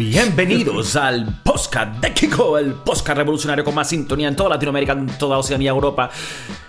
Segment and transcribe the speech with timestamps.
[0.00, 5.06] Bienvenidos al podcast de Kiko, el podcast revolucionario con más sintonía en toda Latinoamérica, en
[5.06, 6.08] toda Oceanía, Europa.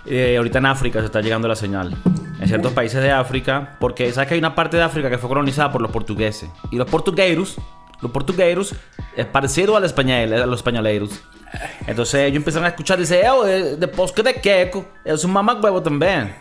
[0.04, 1.96] Eh, ahorita en África se está llegando la señal.
[2.38, 5.30] En ciertos países de África, porque sabes que hay una parte de África que fue
[5.30, 6.50] colonizada por los portugueses.
[6.70, 7.56] Y los portugueros,
[8.02, 8.74] los portugueros,
[9.16, 11.18] es parecido al español, a los españoleros.
[11.86, 15.32] Entonces ellos empezaron a escuchar y dicen, oh, de, de podcast de Kiko, es un
[15.32, 16.34] mamagüevo también.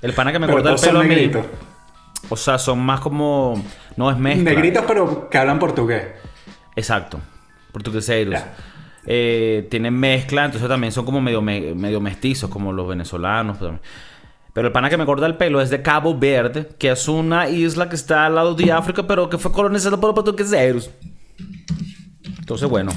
[0.00, 1.32] El pana que me corta el pelo a mí.
[2.30, 3.62] O sea, son más como.
[3.96, 4.44] No es mezcla.
[4.50, 6.04] Negritos, pero que hablan portugués.
[6.76, 7.20] Exacto.
[7.72, 8.34] Portugueseros.
[8.34, 8.54] Ya.
[9.06, 13.56] Eh, tienen mezcla, entonces también son como medio, me- medio mestizos, como los venezolanos.
[14.52, 17.48] Pero el pana que me corta el pelo es de Cabo Verde, que es una
[17.48, 20.90] isla que está al lado de África, pero que fue colonizada por los portugueseros.
[22.38, 22.92] Entonces, bueno.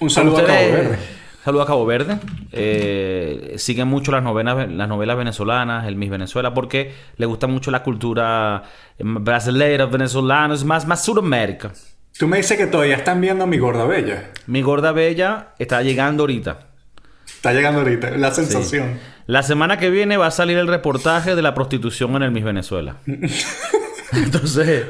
[0.00, 0.98] Un saludo a Cabo Ustedes- Verde.
[1.46, 2.18] Saludo a Cabo Verde.
[2.50, 7.70] Eh, siguen mucho las novelas, las novelas venezolanas, el Miss Venezuela, porque le gusta mucho
[7.70, 8.64] la cultura
[8.98, 11.70] eh, brasileña, venezolana, es más, más Sudamérica.
[12.18, 14.32] Tú me dices que todavía están viendo mi gorda bella.
[14.48, 16.66] Mi gorda bella está llegando ahorita.
[17.28, 18.98] Está llegando ahorita, la sensación.
[19.28, 22.42] La semana que viene va a salir el reportaje de la prostitución en el Miss
[22.42, 22.96] Venezuela.
[24.12, 24.84] Entonces,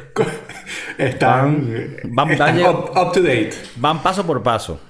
[0.97, 1.69] Están,
[2.05, 3.53] Van- están van- up, up to date.
[3.77, 4.81] van paso por paso.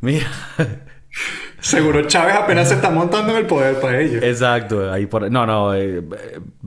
[0.00, 0.26] Mira,
[1.60, 4.22] Seguro Chávez apenas se está montando en el poder para ellos.
[4.22, 4.90] exacto.
[4.90, 5.30] Ahí por...
[5.30, 6.00] No, no, eh,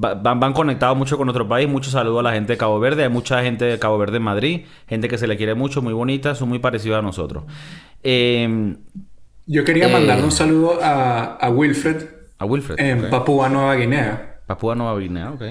[0.02, 1.68] va- van, van conectados mucho con nuestro país.
[1.68, 3.04] Muchos saludos a la gente de Cabo Verde.
[3.04, 4.66] Hay mucha gente de Cabo Verde en Madrid.
[4.88, 6.36] Gente que se le quiere mucho, muy bonita.
[6.36, 7.44] Son muy parecidos a nosotros.
[8.04, 8.76] Eh,
[9.48, 9.94] Yo quería Eh.
[9.94, 12.06] mandarle un saludo a, a Wilfred
[12.38, 12.80] a Wilfred.
[12.80, 13.10] en.
[13.10, 14.40] Papúa Nueva Guinea.
[14.46, 15.42] Papúa Nueva Guinea, ok.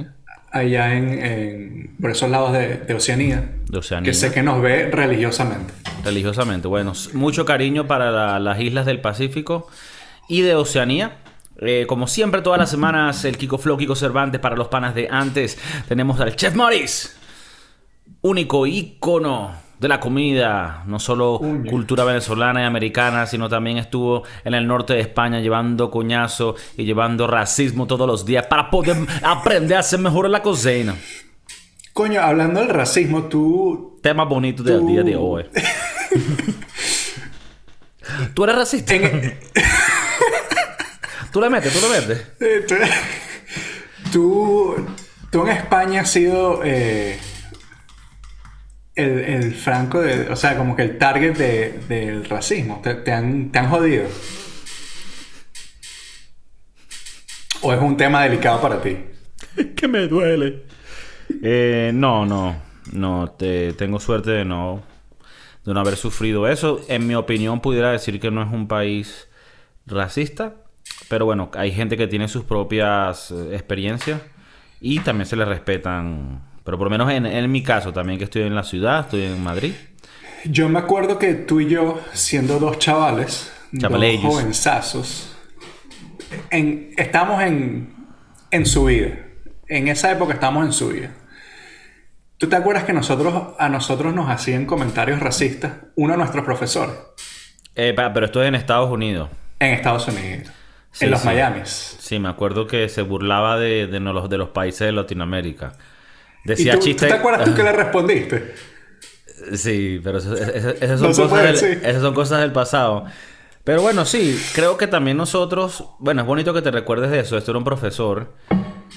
[0.52, 3.52] Allá en, en- por esos lados de, de Oceanía.
[3.68, 4.10] De Oceanía.
[4.10, 5.72] Que sé que nos ve religiosamente.
[6.04, 6.68] Religiosamente.
[6.68, 9.68] Bueno, mucho cariño para la- las islas del Pacífico
[10.28, 11.16] y de Oceanía.
[11.60, 15.08] Eh, como siempre, todas las semanas, el Kiko Flow, Kiko Cervantes para los panas de
[15.10, 15.58] antes.
[15.88, 17.16] Tenemos al Chef Morris,
[18.20, 24.54] único ícono de la comida, no solo cultura venezolana y americana, sino también estuvo en
[24.54, 29.76] el norte de España llevando coñazo y llevando racismo todos los días para poder aprender
[29.76, 30.94] a hacer mejor la cocina.
[31.92, 33.98] Coño, hablando del racismo, tú...
[34.00, 35.44] Tema bonito del Tú- día de hoy.
[38.34, 38.94] ¿Tú eres racista?
[38.94, 39.38] En,
[41.32, 41.72] ¿Tú le metes?
[41.72, 42.26] ¿Tú le metes?
[42.68, 42.74] Tú,
[44.12, 44.86] tú,
[45.30, 47.18] tú en España has sido eh,
[48.94, 52.80] el, el franco de, o sea, como que el target de- del racismo.
[52.82, 54.04] Te, te han, te han jodido.
[57.62, 58.96] ¿O es un tema delicado para ti?
[59.76, 60.64] que me duele.
[61.42, 62.56] Eh, no, no.
[62.92, 64.82] No, te, tengo suerte de no,
[65.64, 66.80] de no haber sufrido eso.
[66.88, 69.28] En mi opinión, pudiera decir que no es un país
[69.86, 70.56] racista.
[71.08, 74.20] Pero bueno, hay gente que tiene sus propias eh, experiencias
[74.80, 76.42] y también se les respetan.
[76.64, 79.22] Pero por lo menos en, en mi caso, también que estoy en la ciudad, estoy
[79.22, 79.72] en Madrid.
[80.44, 83.90] Yo me acuerdo que tú y yo, siendo dos chavales, dos
[84.22, 85.36] jovenzazos,
[86.50, 87.94] en, estamos en,
[88.50, 89.18] en su vida.
[89.68, 91.10] En esa época estamos en su vida.
[92.38, 96.96] ¿Tú te acuerdas que nosotros, a nosotros nos hacían comentarios racistas uno de nuestros profesores
[97.76, 99.30] Eh, pa- pero esto es en Estados Unidos.
[99.60, 100.48] en Estados Unidos?
[100.90, 101.28] Sí, en los sí.
[101.28, 101.96] Miamis.
[102.00, 105.74] Sí, me acuerdo que se burlaba de, de no- los, de los países de Latinoamérica.
[106.44, 107.08] ¿Y Decía tú chistes.
[107.08, 108.54] te acuerdas tú que le respondiste?
[109.54, 111.80] Sí, pero eso- eso- eso- esas, son No se cosas puede del, decir.
[111.84, 113.04] esas son cosas del pasado.
[113.64, 117.36] Pero bueno, sí, creo que también nosotros, bueno, es bonito que te recuerdes de eso.
[117.36, 118.32] Esto era un profesor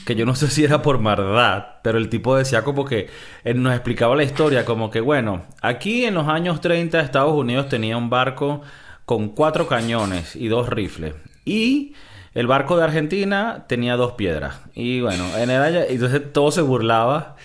[0.06, 3.09] que yo no sé si era por maldad, pero el tipo decía como que
[3.44, 7.69] él nos explicaba la historia, como que bueno, aquí en los años 30 Estados Unidos
[7.69, 8.62] tenía un barco
[9.06, 11.13] con cuatro cañones y dos rifles.
[11.44, 11.94] Y
[12.35, 14.57] el barco de Argentina tenía dos piedras.
[14.75, 17.38] Y bueno, en el año, entonces todo se burlaba.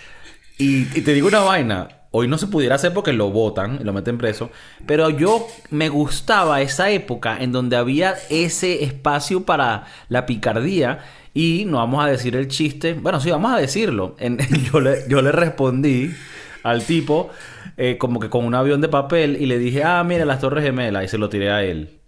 [0.57, 3.93] Y, te digo una vaina, hoy no se pudiera hacer porque lo votan y lo
[3.93, 4.51] meten preso,
[4.85, 10.99] pero yo me gustaba esa época en donde había ese espacio para la picardía
[11.33, 14.15] y no vamos a decir el chiste, bueno, sí, vamos a decirlo.
[14.19, 14.37] En-
[14.71, 16.11] yo, le, yo le respondí
[16.63, 17.31] al tipo
[17.77, 20.63] eh, como que con un avión de papel y le dije, ah, mira las Torres
[20.65, 22.00] Gemelas y se lo tiré a él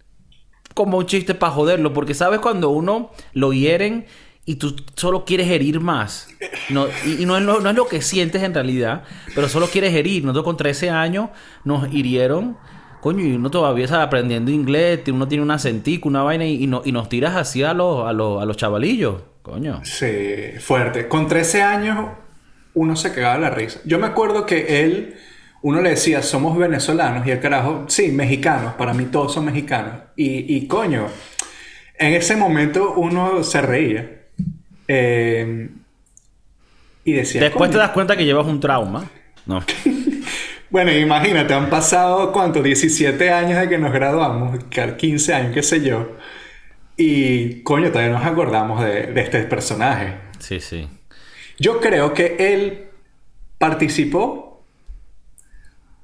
[0.74, 4.06] como un chiste para joderlo, porque sabes cuando uno lo hieren
[4.44, 6.28] y tú solo quieres herir más.
[6.68, 9.04] No, y, no, es lo, no es lo que sientes en realidad,
[9.34, 10.22] pero solo quieres herir.
[10.24, 11.30] Nosotros con 13 años
[11.64, 12.56] nos hirieron.
[13.00, 16.80] Coño, y uno todavía está aprendiendo inglés, uno tiene un acentico, una vaina, y, no-
[16.84, 19.22] y nos tiras así a los, a, los, a los chavalillos.
[19.42, 19.80] Coño.
[19.84, 20.08] Sí,
[20.58, 21.06] fuerte.
[21.06, 22.08] Con 13 años
[22.72, 23.80] uno se cagaba la risa.
[23.84, 25.16] Yo me acuerdo que él,
[25.64, 29.94] uno le decía, somos venezolanos, y el carajo, sí, mexicanos, para mí todos son mexicanos.
[30.14, 31.06] Y, y coño,
[31.98, 34.26] en ese momento uno se reía.
[34.86, 35.70] Eh,
[37.04, 37.40] y decía...
[37.40, 39.10] Después te das cuenta que llevas un trauma.
[39.46, 39.64] No.
[40.70, 42.60] Bueno, imagínate, han pasado, ¿cuánto?
[42.60, 44.58] 17 años de que nos graduamos,
[44.98, 46.16] 15 años, qué sé yo.
[46.96, 50.16] Y, coño, todavía nos acordamos de, de este personaje.
[50.40, 50.88] Sí, sí.
[51.60, 52.86] Yo creo que él
[53.56, 54.53] participó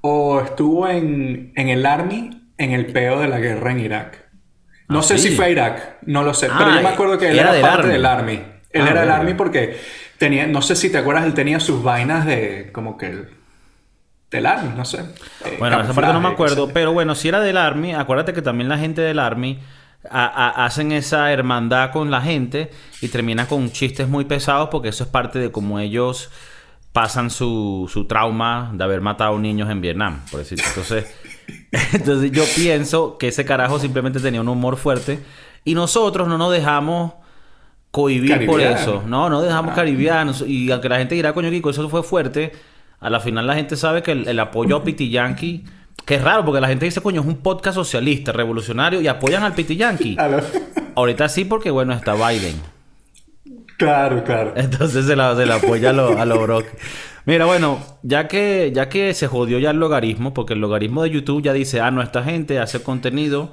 [0.00, 4.24] o estuvo en, en el Army en el peo de la guerra en Irak.
[4.88, 5.28] No Ah, sé sí.
[5.30, 7.52] si fue a Irak, no lo sé, Ah, pero yo me acuerdo que él era
[7.60, 7.92] parte Army.
[7.92, 8.42] del Army.
[8.70, 9.10] Él Ah, era del.
[9.10, 9.78] Army porque
[10.18, 13.28] tenía, no sé si te acuerdas, él tenía sus vainas de como que el-
[14.30, 14.98] del Army, no sé.
[15.44, 18.42] eh, Bueno, esa parte no me acuerdo, pero bueno, si era del Army, acuérdate que
[18.42, 19.58] también la gente del Army
[20.08, 22.70] a- a- hacen esa hermandad con la gente
[23.00, 26.30] y terminan con chistes muy pesados porque eso es parte de cómo ellos
[26.92, 30.64] pasan su, su trauma de haber matado niños en Vietnam, por decirlo.
[30.68, 31.06] Entonces,
[31.92, 35.20] entonces yo pienso que ese carajo simplemente tenía un humor fuerte
[35.64, 37.12] y nosotros no nos dejamos
[37.90, 39.02] cohibir por eso.
[39.06, 40.42] No, no dejamos caribianos.
[40.46, 42.52] Y aunque la gente dirá, coño, Kiko, eso fue fuerte.
[42.98, 45.64] A la final la gente sabe que el, el apoyo a Piti Yankee,
[46.04, 49.42] que es raro, porque la gente dice, coño, es un podcast socialista, revolucionario, y apoyan
[49.42, 50.16] al Piti Yankee.
[50.94, 52.60] Ahorita sí, porque bueno, está Biden.
[53.80, 54.52] Claro, claro.
[54.56, 56.66] Entonces se la, se la apoya a los a lo Brock.
[57.24, 61.10] Mira, bueno, ya que, ya que se jodió ya el logaritmo, porque el logaritmo de
[61.10, 63.52] YouTube ya dice, ah, no, esta gente hace contenido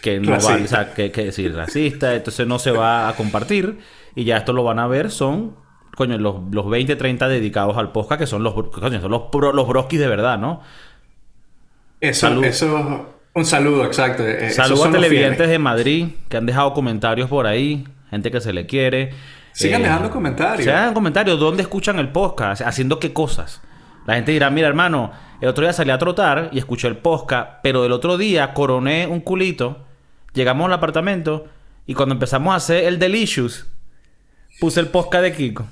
[0.00, 0.52] que no Racista.
[0.52, 3.78] vale, o sea, que, que sí, racista, entonces no se va a compartir.
[4.14, 5.56] Y ya esto lo van a ver, son,
[5.96, 9.52] coño, los, los 20, 30 dedicados al podcast, que son los, coño, son los, pro-
[9.52, 10.60] los broskis de verdad, ¿no?
[12.00, 12.44] Eso, Salud.
[12.44, 14.26] eso, un saludo, exacto.
[14.26, 18.52] eh, Saludos a televidentes de Madrid que han dejado comentarios por ahí, gente que se
[18.52, 19.10] le quiere.
[19.54, 20.64] Sigan Eh, dejando comentarios.
[20.64, 22.60] Se hagan comentarios, ¿dónde escuchan el podcast?
[22.62, 23.62] ¿Haciendo qué cosas?
[24.06, 27.60] La gente dirá, mira hermano, el otro día salí a trotar y escuché el podcast,
[27.62, 29.86] pero el otro día coroné un culito,
[30.34, 31.46] llegamos al apartamento
[31.86, 33.66] y cuando empezamos a hacer el Delicious,
[34.60, 35.66] puse el podcast de Kiko.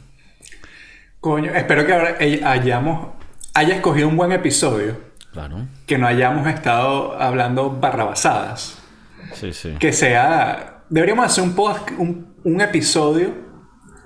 [1.20, 3.08] Coño, espero que ahora hayamos,
[3.54, 4.96] haya escogido un buen episodio.
[5.32, 5.66] Claro.
[5.86, 8.78] Que no hayamos estado hablando barrabasadas.
[9.34, 9.74] Sí, sí.
[9.78, 10.82] Que sea...
[10.90, 11.54] Deberíamos hacer un,
[11.98, 13.32] un, un episodio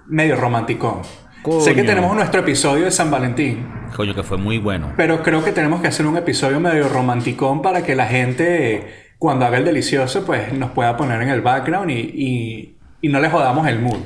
[0.06, 1.02] medio romanticón.
[1.42, 1.60] Coño.
[1.60, 3.68] Sé que tenemos nuestro episodio de San Valentín.
[3.94, 4.92] Coño, que fue muy bueno.
[4.96, 9.46] Pero creo que tenemos que hacer un episodio medio romanticón para que la gente, cuando
[9.46, 13.30] haga el delicioso, pues nos pueda poner en el background y, y, y no le
[13.30, 14.00] jodamos el mood.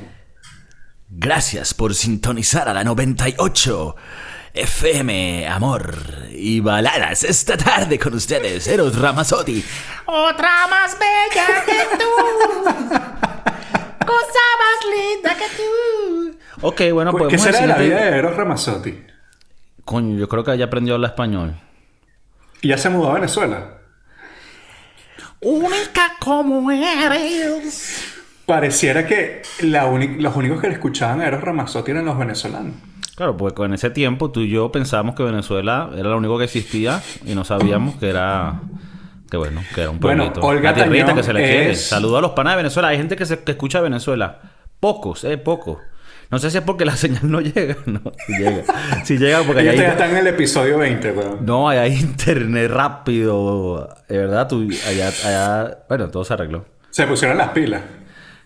[1.09, 3.95] Gracias por sintonizar a la 98
[4.53, 5.95] FM, amor
[6.29, 7.23] y baladas.
[7.23, 9.63] Esta tarde con ustedes, Eros Ramazzotti.
[10.05, 13.31] Otra más bella que tú.
[14.05, 16.37] Cosa más linda que tú.
[16.61, 19.03] Ok, bueno, Pues, ¿Qué será de la vida de Eros Ramazzotti?
[19.85, 21.55] Coño, yo creo que ya aprendió a hablar español.
[22.61, 23.77] Y ya se mudó a Venezuela.
[25.39, 28.05] Única como eres.
[28.45, 32.75] Pareciera que la los únicos que le escuchaban a Eros Ramazzotti eran los venezolanos.
[33.15, 36.45] Claro, porque en ese tiempo tú y yo pensábamos que Venezuela era lo único que
[36.45, 38.61] existía y no sabíamos que era
[39.31, 40.45] que bueno, que era un Bueno, pueblito.
[40.45, 41.75] Olga La que se le quiere.
[41.75, 42.89] Saludos a los panas de Venezuela.
[42.89, 44.41] Hay gente que, se, que escucha Venezuela.
[44.81, 45.77] Pocos, eh, pocos.
[46.29, 47.77] No sé si es porque la señal no llega.
[47.85, 48.63] No, si llega.
[49.05, 51.45] Si llega porque allá ya hay, están en el episodio 20, weón.
[51.45, 53.95] no, allá hay internet rápido.
[54.09, 56.65] De verdad, tú, allá, allá, bueno, todo se arregló.
[56.89, 57.81] Se pusieron las pilas.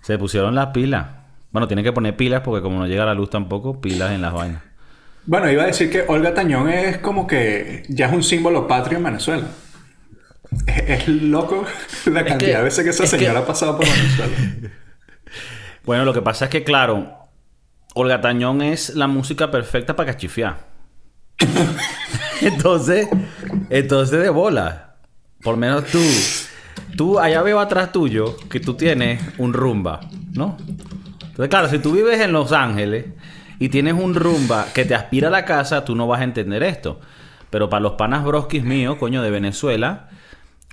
[0.01, 1.07] Se pusieron las pilas.
[1.49, 4.33] Bueno, tienen que poner pilas porque como no llega la luz tampoco, pilas en las
[4.33, 4.61] vainas.
[5.25, 8.99] Bueno, iba a decir que Olga Tañón es como que ya es un símbolo patrio
[8.99, 9.45] en Venezuela.
[10.67, 11.65] Es, es loco
[12.05, 14.33] la cantidad que- de veces que esa que- señora ha pasado por Venezuela.
[15.85, 17.13] Bueno, lo que pasa es que, claro,
[17.93, 20.65] Olga Tañón es la música perfecta para cachifiar.
[22.41, 23.07] entonces,
[23.69, 24.95] entonces de bola.
[25.43, 25.99] Por menos tú.
[26.97, 29.99] Tú, allá veo atrás tuyo que tú tienes un rumba,
[30.33, 30.57] ¿no?
[31.21, 33.05] Entonces, claro, si tú vives en Los Ángeles
[33.59, 36.63] y tienes un rumba que te aspira a la casa, tú no vas a entender
[36.63, 36.99] esto.
[37.51, 40.09] Pero para los panas broskis míos, coño, de Venezuela,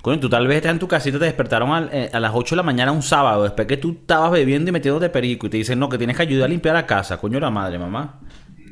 [0.03, 2.55] Coño, tú tal vez estás en tu casita, te despertaron al- eh, a, las 8
[2.55, 5.55] de la mañana un sábado, después que tú estabas bebiendo y metiéndote perico, y te
[5.55, 7.15] dicen, no, que tienes que ayudar a limpiar la casa.
[7.17, 8.19] Coño, la madre, mamá.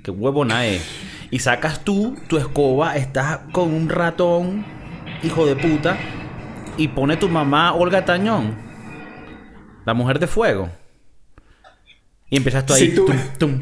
[0.04, 0.86] Qué huevona es.
[1.32, 4.66] Y sacas tú tu escoba, estás con un ratón,
[5.24, 5.98] hijo de puta,
[6.76, 8.58] y pone tu mamá Olga Tañón,
[9.86, 10.70] la mujer de fuego.
[12.30, 12.90] Y empiezas tú ahí.
[12.90, 13.08] Si tum,
[13.38, 13.62] tum,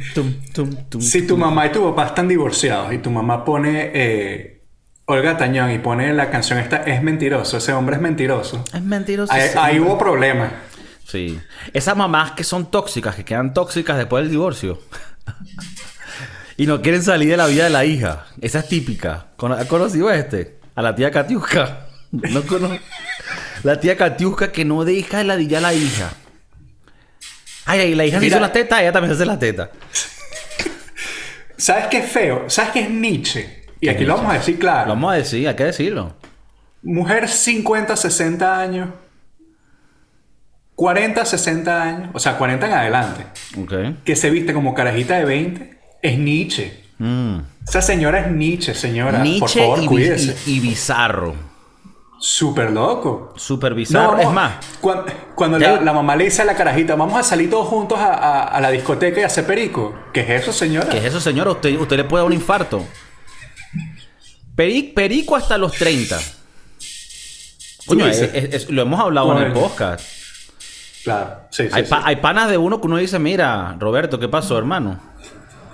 [0.90, 4.59] tum, Si tu mamá y tu papá están divorciados y tu mamá pone eh,
[5.12, 8.64] Olga Tañón y pone la canción esta es mentiroso, ese hombre es mentiroso.
[8.72, 9.34] Es mentiroso.
[9.34, 10.52] Ahí, ahí hubo problemas.
[11.04, 11.40] Sí.
[11.74, 14.80] Esas mamás que son tóxicas, que quedan tóxicas después del divorcio.
[16.58, 18.28] y no quieren salir de la vida de la hija.
[18.40, 19.30] Esa es típica.
[19.58, 20.60] ¿Has conocido a este?
[20.76, 21.88] A la tía Katiuska.
[22.12, 22.78] No conozco.
[23.64, 26.12] La tía Katiuska que no deja de ladillar a la hija.
[27.66, 28.38] Ay, ay, la hija se Mira.
[28.38, 29.72] hizo la teta, ella también se hace la teta.
[31.58, 32.48] ¿Sabes qué es feo?
[32.48, 33.59] ¿Sabes qué es Nietzsche?
[33.82, 34.90] Y aquí lo vamos a decir Lo claro.
[34.90, 36.14] vamos a decir, hay que decirlo.
[36.84, 38.90] Mujer 50, 60 años.
[40.76, 42.10] 40, 60 años.
[42.14, 43.26] O sea, 40 en adelante.
[44.06, 45.80] Que se viste como carajita de 20.
[46.02, 46.84] Es Nietzsche.
[47.00, 47.40] Mm.
[47.68, 49.20] Esa señora es Nietzsche, señora.
[49.20, 50.36] Nietzsche Por favor, y, cuídese.
[50.50, 51.36] y- y bizarro.
[52.22, 53.34] Súper loco.
[53.38, 54.16] Súper bizarro.
[54.18, 55.04] No, es más, cuan-
[55.36, 58.14] Cuando, la, la mamá le dice a la carajita, vamos a salir todos juntos a,
[58.14, 59.94] a- a la discoteca y a hacer perico.
[60.14, 60.90] ¿Qué es eso, señora?
[60.90, 61.48] ¿qué es eso, señor?
[61.48, 62.84] Usted, usted le puede dar un infarto.
[64.60, 66.20] Peri- perico hasta los 30.
[67.86, 68.30] Coño, dices?
[68.34, 70.06] es- es- es- lo hemos hablado en el podcast.
[71.06, 71.70] Claro, sí, sí.
[71.72, 71.90] Hay, sí.
[71.90, 75.00] pa- hay panas de uno que uno dice, mira, Roberto, ¿qué pasó, hermano?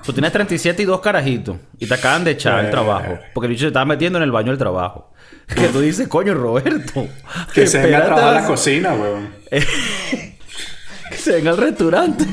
[0.06, 2.70] Tú tienes 37 y dos carajitos y te acaban de echar el Eh.
[2.70, 3.18] trabajo.
[3.34, 5.12] Porque el bicho se estaba metiendo en el baño del trabajo.
[5.48, 7.08] Que tú dices, coño, Roberto.
[7.56, 9.34] Que se venga a trabajar a la cocina, weón.
[9.50, 12.24] que se venga al restaurante.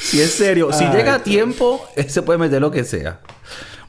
[0.00, 3.20] Si es serio, si Ay, llega a tiempo, él se puede meter lo que sea.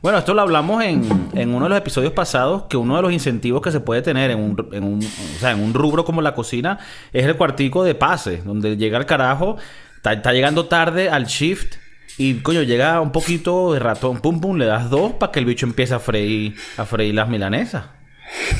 [0.04, 3.14] Bueno, esto lo hablamos en, en uno de los episodios pasados, que uno de los
[3.14, 6.22] incentivos que se puede tener en un, en un, o sea, en un rubro como
[6.22, 6.78] la cocina
[7.14, 9.56] es el cuartico de pase, donde llega el carajo,
[9.96, 11.76] está, llegando tarde al shift
[12.18, 15.46] y, coño, llega un poquito de ratón, pum, pum, le das dos para que el
[15.46, 17.86] bicho empiece a freír, a freír las milanesas.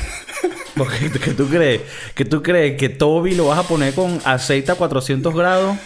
[0.78, 1.82] Porque que tú crees
[2.14, 5.76] que tú crees que Toby lo vas a poner con aceite a 400 grados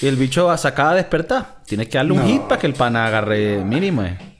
[0.00, 1.56] y el bicho se acaba de despertar.
[1.66, 4.04] Tienes que darle un hit para que el pana agarre mínimo.
[4.04, 4.33] eh.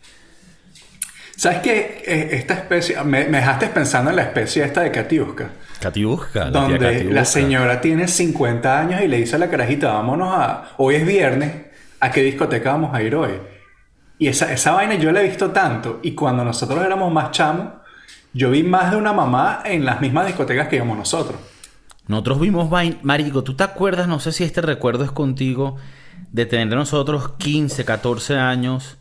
[1.45, 2.03] ¿Sabes qué?
[2.07, 2.97] Eh, esta especie...
[3.05, 5.51] Me, me dejaste pensando en la especie esta de Katiuska.
[5.79, 7.15] Katiuska, la tía Donde Katiuska.
[7.15, 10.71] la señora tiene 50 años y le dice a la carajita, vámonos a...
[10.79, 11.53] Hoy es viernes,
[12.01, 13.33] ¿a qué discoteca vamos a ir hoy?
[14.19, 16.01] Y esa, esa vaina yo la he visto tanto.
[16.03, 17.75] Y cuando nosotros éramos más chamos,
[18.33, 21.39] yo vi más de una mamá en las mismas discotecas que íbamos nosotros.
[22.07, 23.01] Nosotros vimos vain...
[23.03, 24.09] Marico, ¿tú te acuerdas?
[24.09, 25.77] No sé si este recuerdo es contigo
[26.33, 28.97] de tener nosotros 15, 14 años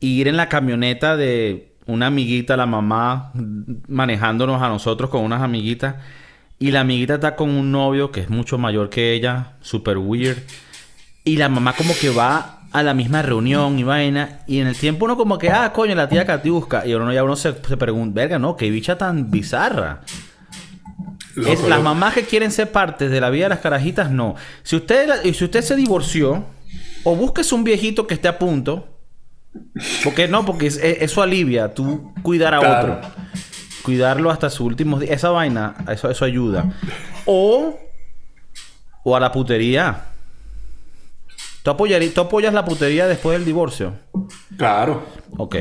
[0.00, 3.32] ir en la camioneta de una amiguita, la mamá,
[3.88, 5.96] manejándonos a nosotros con unas amiguitas.
[6.58, 10.38] Y la amiguita está con un novio que es mucho mayor que ella, super weird.
[11.24, 14.40] Y la mamá como que va a la misma reunión y vaina.
[14.46, 16.86] Y en el tiempo uno como que, ah, coño, la tía Katiuska.
[16.86, 20.02] Y uno ya uno se, se pregunta, verga, no, qué bicha tan bizarra.
[21.34, 24.34] Loco, Es las mamás que quieren ser parte de la vida de las carajitas, no.
[24.64, 26.44] Si usted, si usted se divorció,
[27.04, 28.97] o búsquese un viejito que esté a punto.
[30.04, 32.92] Porque no, porque es- eso alivia, tú cuidar a Claro.
[32.94, 33.10] otro.
[33.82, 35.12] Cuidarlo hasta sus últimos días.
[35.12, 36.72] Esa vaina, eso, eso ayuda.
[37.24, 37.78] O,
[39.04, 40.04] o a la putería.
[41.62, 43.94] ¿Tú, apoyarí- ¿Tú apoyas la putería después del divorcio?
[44.56, 45.04] Claro.
[45.36, 45.56] Ok,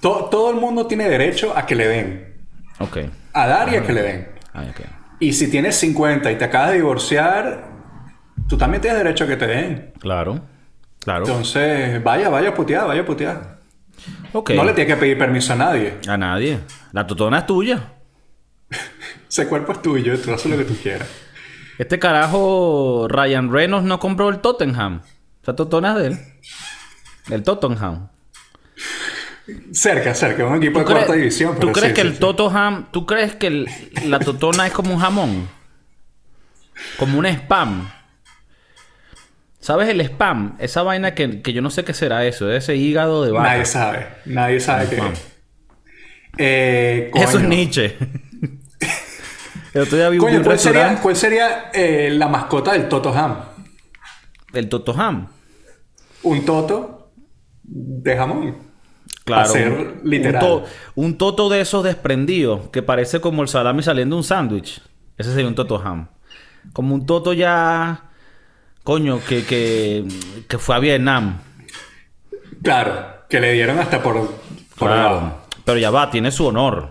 [0.00, 2.34] To- todo el mundo tiene derecho a que le den.
[2.80, 2.98] ok.
[3.34, 4.28] A dar y a que le den.
[4.52, 4.80] Ay, ok.
[5.20, 7.68] Y si tienes 50 y te acabas de divorciar,
[8.48, 9.92] tú también tienes derecho a que te den.
[10.00, 10.40] Claro,
[11.04, 11.26] claro.
[11.26, 13.58] Entonces, vaya, vaya a putear, vaya a putear.
[14.32, 14.50] Ok.
[14.50, 15.98] No le tienes que pedir permiso a nadie.
[16.08, 16.60] A nadie.
[16.92, 17.92] La totona es tuya.
[19.28, 21.08] Ese cuerpo es tuyo, tú haces lo que tú quieras.
[21.78, 25.02] Este carajo Ryan Reynolds no compró el Tottenham.
[25.42, 26.18] Esa totona es de él.
[27.30, 28.08] El Tottenham.
[29.72, 31.58] Cerca, cerca, un equipo de crees- cuarta división.
[31.58, 32.20] ¿Tú crees sí, que sí, el sí.
[32.20, 32.86] Tottenham...
[32.92, 33.68] ¿Tú crees que el-
[34.06, 35.48] la totona es como un jamón?
[36.98, 37.90] Como un spam.
[39.62, 40.56] ¿Sabes el spam?
[40.58, 42.50] Esa vaina que, que yo no sé qué será eso.
[42.52, 43.48] Ese hígado de vaca.
[43.50, 45.32] Nadie sabe, nadie sabe qué es.
[46.36, 47.44] Eh, Eso es.
[47.48, 47.96] Nietzsche.
[49.90, 53.36] Día vi Coño, ¿cuál sería, cuál sería eh, la mascota del Toto Ham?
[54.52, 55.28] El Totoham.
[56.24, 57.12] Un Toto
[57.62, 58.56] de jamón.
[59.24, 59.48] Claro.
[59.48, 60.42] Ser un- literal.
[60.44, 60.66] Un, to-
[60.96, 64.82] un toto de esos desprendidos que parece como el salami saliendo de un sándwich.
[65.16, 66.08] Ese sería un toto ham.
[66.72, 68.10] Como un toto ya.
[68.84, 70.04] Coño, que, que,
[70.48, 71.38] que fue a Vietnam.
[72.62, 74.14] Claro, que le dieron hasta por,
[74.78, 75.42] por Claro.
[75.64, 76.90] Pero ya va, tiene su honor.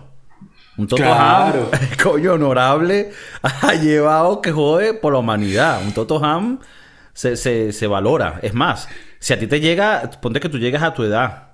[0.78, 1.70] Un toto Claro.
[1.72, 3.10] ham, coño, honorable,
[3.42, 5.82] ha llevado que jode por la humanidad.
[5.84, 6.60] Un toto ham
[7.12, 8.38] se, se, se valora.
[8.42, 11.50] Es más, si a ti te llega, ponte que tú llegas a tu edad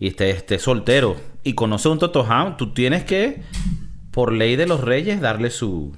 [0.00, 3.42] y estés, estés soltero y conoces un toto ham, tú tienes que,
[4.10, 5.94] por ley de los reyes, darle su,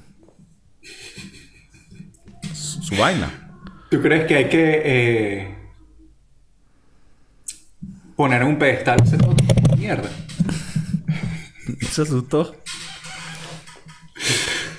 [2.53, 3.31] su vaina.
[3.93, 5.55] ¿Tú crees que hay que eh,
[8.17, 9.37] poner en un pedestal ese Toto?
[9.77, 10.09] Mierda.
[11.91, 12.57] Se asustó.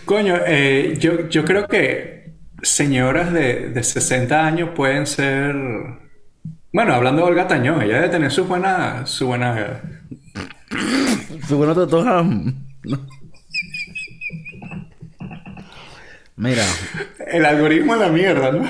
[0.06, 5.56] Coño, eh, yo, yo creo que señoras de, de 60 años pueden ser...
[6.72, 9.06] Bueno, hablando de Olga Tañón, ella debe tener su buena...
[9.06, 9.80] Su buena
[11.48, 12.66] Su bueno toto ham.
[16.36, 16.66] Mira,
[17.28, 18.68] el algoritmo de la mierda, ¿no?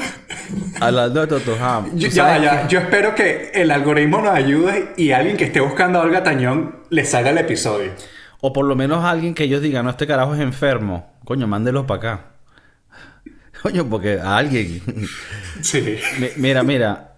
[0.80, 1.96] Hablando de Totoham.
[1.98, 5.60] Yo, ¿tú ya, ya, yo espero que el algoritmo nos ayude y alguien que esté
[5.60, 7.92] buscando a Olga Tañón le salga el episodio.
[8.42, 11.14] O por lo menos alguien que ellos digan, no, este carajo es enfermo.
[11.26, 12.26] Coño, mándelo para acá.
[13.64, 14.82] Coño, porque a alguien.
[15.62, 15.98] Sí.
[16.20, 17.16] Mi- Mira, mira.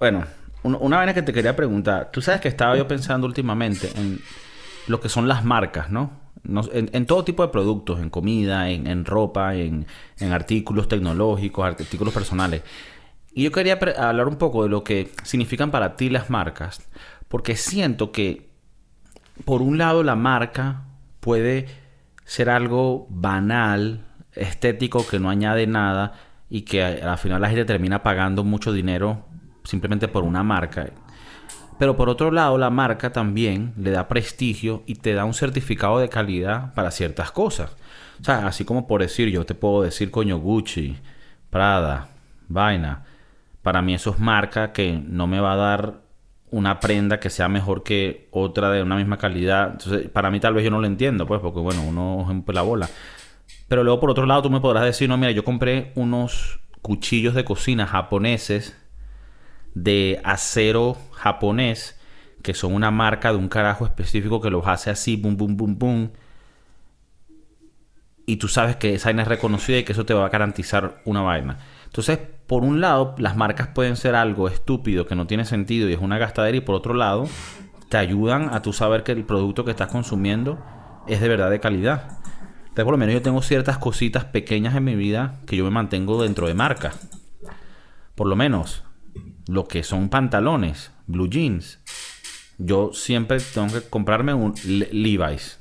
[0.00, 0.24] Bueno,
[0.64, 2.10] un- una vez que te quería preguntar.
[2.12, 4.20] Tú sabes que estaba yo pensando últimamente en
[4.88, 6.21] lo que son las marcas, ¿no?
[6.44, 9.86] En, todo tipo de productos, en comida, en, ropa, en,
[10.18, 12.62] en artículos tecnológicos, artículos personales.
[13.32, 16.80] Y yo quería hablar un poco de lo que significan para ti las marcas.
[17.28, 18.50] Porque siento que,
[19.44, 20.84] por un lado, la marca
[21.20, 21.66] puede
[22.24, 26.14] ser algo banal, estético, que no añade nada
[26.50, 29.24] y que al final la gente termina pagando mucho dinero
[29.64, 30.90] simplemente por una marca.
[31.82, 35.98] Pero por otro lado, la marca también le da prestigio y te da un certificado
[35.98, 37.72] de calidad para ciertas cosas.
[38.20, 40.96] O sea, así como por decir, yo te puedo decir, coño, Gucci,
[41.50, 42.06] Prada,
[42.46, 43.02] vaina.
[43.62, 46.02] Para mí eso es marca que no me va a dar
[46.52, 49.72] una prenda que sea mejor que otra de una misma calidad.
[49.72, 52.44] Entonces, para mí tal vez yo no lo entiendo, pues, porque bueno, uno es un
[52.44, 52.88] pelabola.
[53.66, 57.34] Pero luego por otro lado tú me podrás decir, no, mira, yo compré unos cuchillos
[57.34, 58.80] de cocina japoneses
[59.74, 61.98] de acero japonés,
[62.42, 65.78] que son una marca de un carajo específico que los hace así, boom, boom, boom,
[65.78, 66.12] boom.
[68.26, 71.02] Y tú sabes que esa vaina es reconocida y que eso te va a garantizar
[71.04, 71.58] una vaina.
[71.86, 75.92] Entonces, por un lado, las marcas pueden ser algo estúpido que no tiene sentido y
[75.92, 76.56] es una gastadera.
[76.56, 77.28] Y por otro lado,
[77.88, 80.64] te ayudan a tú saber que el producto que estás consumiendo
[81.06, 82.18] es de verdad de calidad.
[82.60, 85.70] Entonces, por lo menos yo tengo ciertas cositas pequeñas en mi vida que yo me
[85.70, 86.92] mantengo dentro de marca.
[88.14, 88.84] Por lo menos,
[89.48, 91.78] lo que son pantalones, blue jeans.
[92.58, 95.58] Yo siempre tengo que comprarme un Le- Levi's.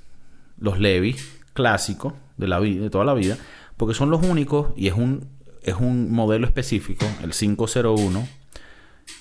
[0.60, 3.38] Los Levi's clásicos de la vida, de toda la vida,
[3.78, 5.28] porque son los únicos y es un
[5.64, 8.28] es un modelo específico, el 501,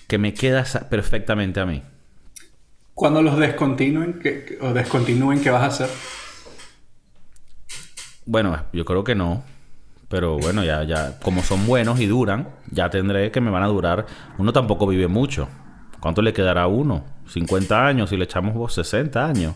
[0.08, 1.82] que me queda perfectamente a mí.
[2.94, 5.90] Cuando los descontinúen, ¿qué- qué- o descontinúen, ¿qué vas a hacer?
[8.26, 9.42] Bueno, yo creo que no.
[10.08, 13.66] Pero bueno, ya, ya, como son buenos y duran, ya tendré que me van a
[13.66, 14.06] durar.
[14.38, 15.48] Uno tampoco vive mucho.
[16.00, 17.04] ¿Cuánto le quedará a uno?
[17.28, 19.54] 50 años y le echamos vos 60 años.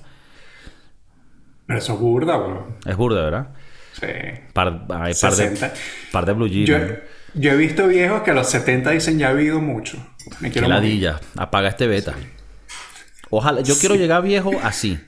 [1.66, 2.76] Pero eso es burda, weón.
[2.84, 3.48] Es burda, ¿verdad?
[3.92, 4.06] Sí.
[4.52, 5.72] Par, hay par, de, 60.
[6.12, 6.68] par de blue jeans.
[6.68, 6.78] Yo,
[7.34, 9.96] yo he visto viejos que a los 70 dicen ya he vivido mucho.
[10.40, 10.82] Me Qué quiero morir.
[10.82, 11.20] ladilla.
[11.36, 12.14] Apaga este beta.
[13.30, 14.98] Ojalá, yo quiero llegar viejo así.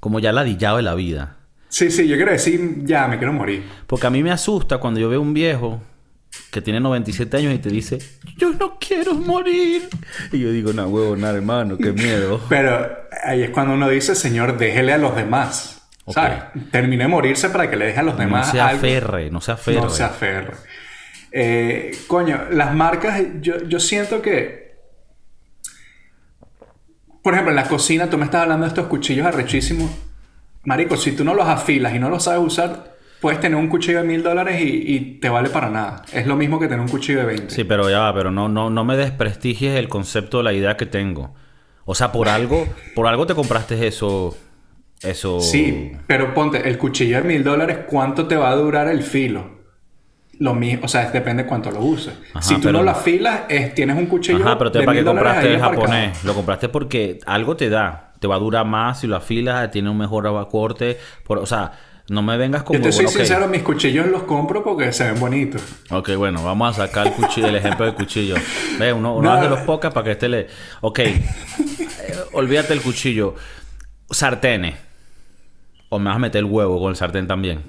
[0.00, 1.36] Como ya ladillado de la vida.
[1.70, 3.64] Sí, sí, yo quiero decir ya me quiero morir.
[3.86, 5.80] Porque a mí me asusta cuando yo veo un viejo
[6.50, 7.98] que tiene 97 años y te dice,
[8.36, 9.88] yo no quiero morir.
[10.32, 12.40] Y yo digo, no, huevo, nada, hermano, qué miedo.
[12.48, 12.86] Pero
[13.24, 15.82] ahí es cuando uno dice, Señor, déjele a los demás.
[16.04, 16.14] Ok.
[16.14, 16.38] ¿Sabes?
[16.70, 18.78] Termine de morirse para que le deje a los No demás se algo.
[18.78, 19.80] aferre, no se aferre.
[19.80, 20.54] No se aferre.
[21.30, 24.68] Eh, coño, las marcas, yo, yo siento que.
[27.22, 29.90] Por ejemplo, en la cocina, tú me estás hablando de estos cuchillos arrechísimos.
[30.64, 33.98] Marico, si tú no los afilas y no los sabes usar, puedes tener un cuchillo
[34.02, 36.02] de mil dólares y, y te vale para nada.
[36.12, 37.50] Es lo mismo que tener un cuchillo de 20.
[37.54, 40.76] Sí, pero ya va, pero no, no, no me desprestigies el concepto de la idea
[40.76, 41.34] que tengo.
[41.84, 44.36] O sea, por algo, por algo te compraste eso.
[45.02, 45.40] Eso.
[45.40, 49.58] Sí, pero ponte, el cuchillo de mil dólares, ¿cuánto te va a durar el filo?
[50.40, 52.14] Lo mismo, o sea, depende de cuánto lo uses.
[52.32, 54.84] Ajá, si tú pero- no lo afilas, es- tienes un cuchillo Ajá, pero te, de
[54.84, 56.24] ¿para dólares compraste el japonés?
[56.24, 58.12] Lo compraste porque algo te da.
[58.20, 60.98] Te va a durar más si lo afilas, tiene un mejor corte.
[61.24, 61.72] Por, o sea,
[62.08, 62.78] no me vengas como...
[62.78, 65.62] Yo te soy bueno, sincero, mis cuchillos los compro porque se ven bonitos.
[65.90, 68.36] Ok, bueno, vamos a sacar el cuchillo, el ejemplo del cuchillo.
[68.78, 69.36] Ve, uno, uno No.
[69.38, 70.46] hace los pocas para que este le.
[70.80, 70.98] Ok.
[71.00, 71.22] Eh,
[72.32, 73.34] olvídate el cuchillo.
[74.10, 74.74] Sartenes.
[75.90, 77.62] O me vas a meter el huevo con el sartén también.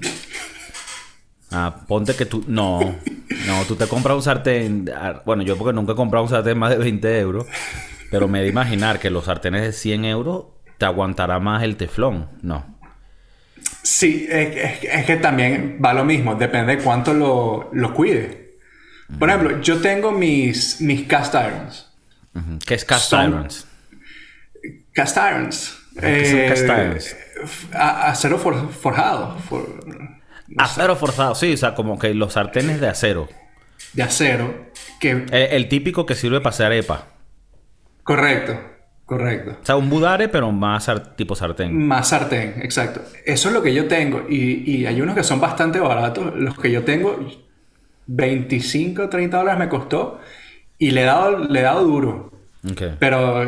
[1.50, 2.44] Ah, ponte que tú.
[2.46, 2.80] No.
[3.46, 4.90] No, tú te compras un sartén.
[4.94, 7.46] ah, Bueno, yo porque nunca he comprado un sartén más de 20 euros.
[8.10, 10.44] Pero me de imaginar que los sartenes de 100 euros
[10.78, 12.28] te aguantará más el teflón.
[12.42, 12.69] No.
[14.00, 18.56] Sí, es, que también va lo mismo, depende de cuánto lo, lo cuide.
[19.18, 21.92] Por ejemplo, yo tengo mis, mis cast irons.
[22.66, 23.66] ¿Qué es cast Son- irons?
[24.94, 25.78] Cast irons.
[26.00, 27.16] ¿Qué son Eh, cast irons?
[27.74, 29.38] acero for- forjado.
[29.40, 29.84] for-
[30.56, 33.28] Acero forzado, sí, o sea, como que los sartenes de acero.
[33.92, 34.70] de acero.
[34.98, 37.06] Que, El, el típico que sirve para hacer arepa.
[38.02, 38.58] correcto,
[39.10, 39.56] correcto.
[39.60, 41.76] O sea, un budare, pero más tipo sartén.
[41.86, 43.00] Más sartén, exacto.
[43.26, 44.24] Eso es lo que yo tengo.
[44.28, 46.32] Y, y hay unos que son bastante baratos.
[46.36, 47.18] Los que yo tengo,
[48.06, 50.20] 25, 30 dólares me costó.
[50.78, 52.30] Y le he dado, le he dado duro.
[52.98, 53.44] Pero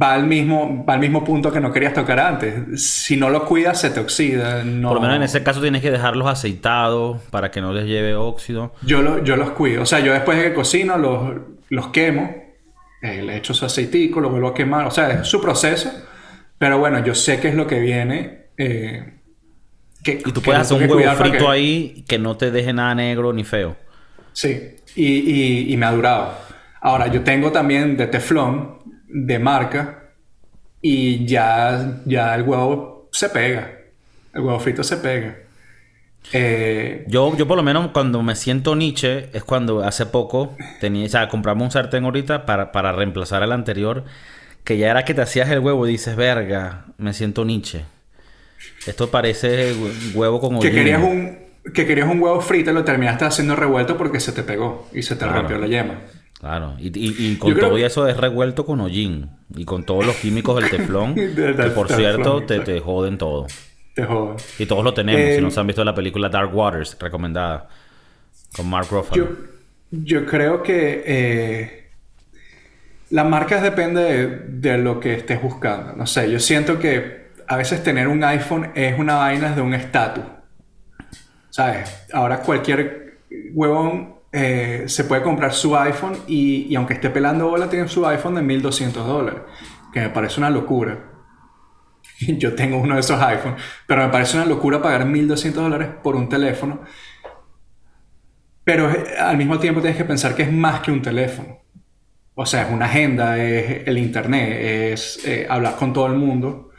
[0.00, 2.82] va al mismo, va al mismo punto que no querías tocar antes.
[2.90, 4.62] Si no lo cuidas, se te oxida.
[4.64, 4.88] No...
[4.88, 8.14] Por lo menos en ese caso tienes que dejarlos aceitados para que no les lleve
[8.14, 8.72] óxido.
[8.82, 9.82] Yo, lo- yo los cuido.
[9.82, 11.34] O sea, yo después de que cocino, los,
[11.68, 12.41] los quemo.
[13.02, 14.86] Eh, le echo su aceitico, lo vuelvo a quemar.
[14.86, 15.90] O sea, es su proceso.
[16.58, 18.46] Pero bueno, yo sé qué es lo que viene.
[18.56, 19.14] eh,
[20.04, 22.72] que, Y tú que puedes hacer un huevo frito que- ahí que no te deje
[22.72, 23.76] nada negro ni feo.
[24.32, 26.34] Sí, y, y- y me ha durado.
[26.80, 30.10] Ahora, yo tengo también de teflón, de marca,
[30.80, 33.70] y ya, ya el huevo se pega.
[34.34, 35.36] El huevo frito se pega.
[36.32, 41.06] Eh, Yo, yo por lo menos cuando me siento Nietzsche es cuando hace poco tenía,
[41.06, 44.04] o sea, compramos un sartén ahorita para, para reemplazar al anterior,
[44.64, 47.84] que ya era que te hacías el huevo y dices, verga, me siento Nietzsche.
[48.86, 50.72] Esto parece hue- huevo con que, hollín".
[50.74, 51.38] querías un,
[51.74, 55.02] que querías un huevo frito y lo terminaste haciendo revuelto porque se te pegó y
[55.02, 55.40] se te Claro.
[55.40, 55.94] rompió la yema.
[56.40, 60.06] Claro, y, y- y con Yo todo eso es revuelto con hollín y con todos
[60.06, 63.46] los químicos del teflón, que por cierto te, te joden todo.
[63.94, 64.06] Te.
[64.58, 67.68] Y todos lo tenemos, Eh, si no se han visto la película Dark Waters, recomendada,
[68.56, 69.24] con Mark Ruffalo.
[69.24, 69.28] Yo,
[69.90, 71.90] yo creo que eh,
[73.10, 74.26] las marcas depende de,
[74.70, 75.92] de lo que estés buscando.
[75.94, 79.74] No sé, yo siento que a veces tener un iPhone es una vaina de un
[79.74, 80.24] estatus.
[81.50, 82.06] ¿Sabes?
[82.12, 83.18] Ahora cualquier
[83.52, 88.06] huevón eh, se puede comprar su iPhone y, y aunque esté pelando bola, tiene su
[88.06, 89.42] iPhone de 1200 dólares.
[89.92, 90.98] Que me parece una locura.
[92.38, 96.16] Yo tengo uno de esos iPhones, pero me parece una locura pagar 1200 dólares por
[96.16, 96.80] un teléfono.
[98.64, 101.58] Pero eh, al mismo tiempo tienes que pensar que es más que un teléfono.
[102.34, 104.58] O sea, es una agenda, es el internet,
[104.92, 106.70] es eh, hablar con todo el mundo.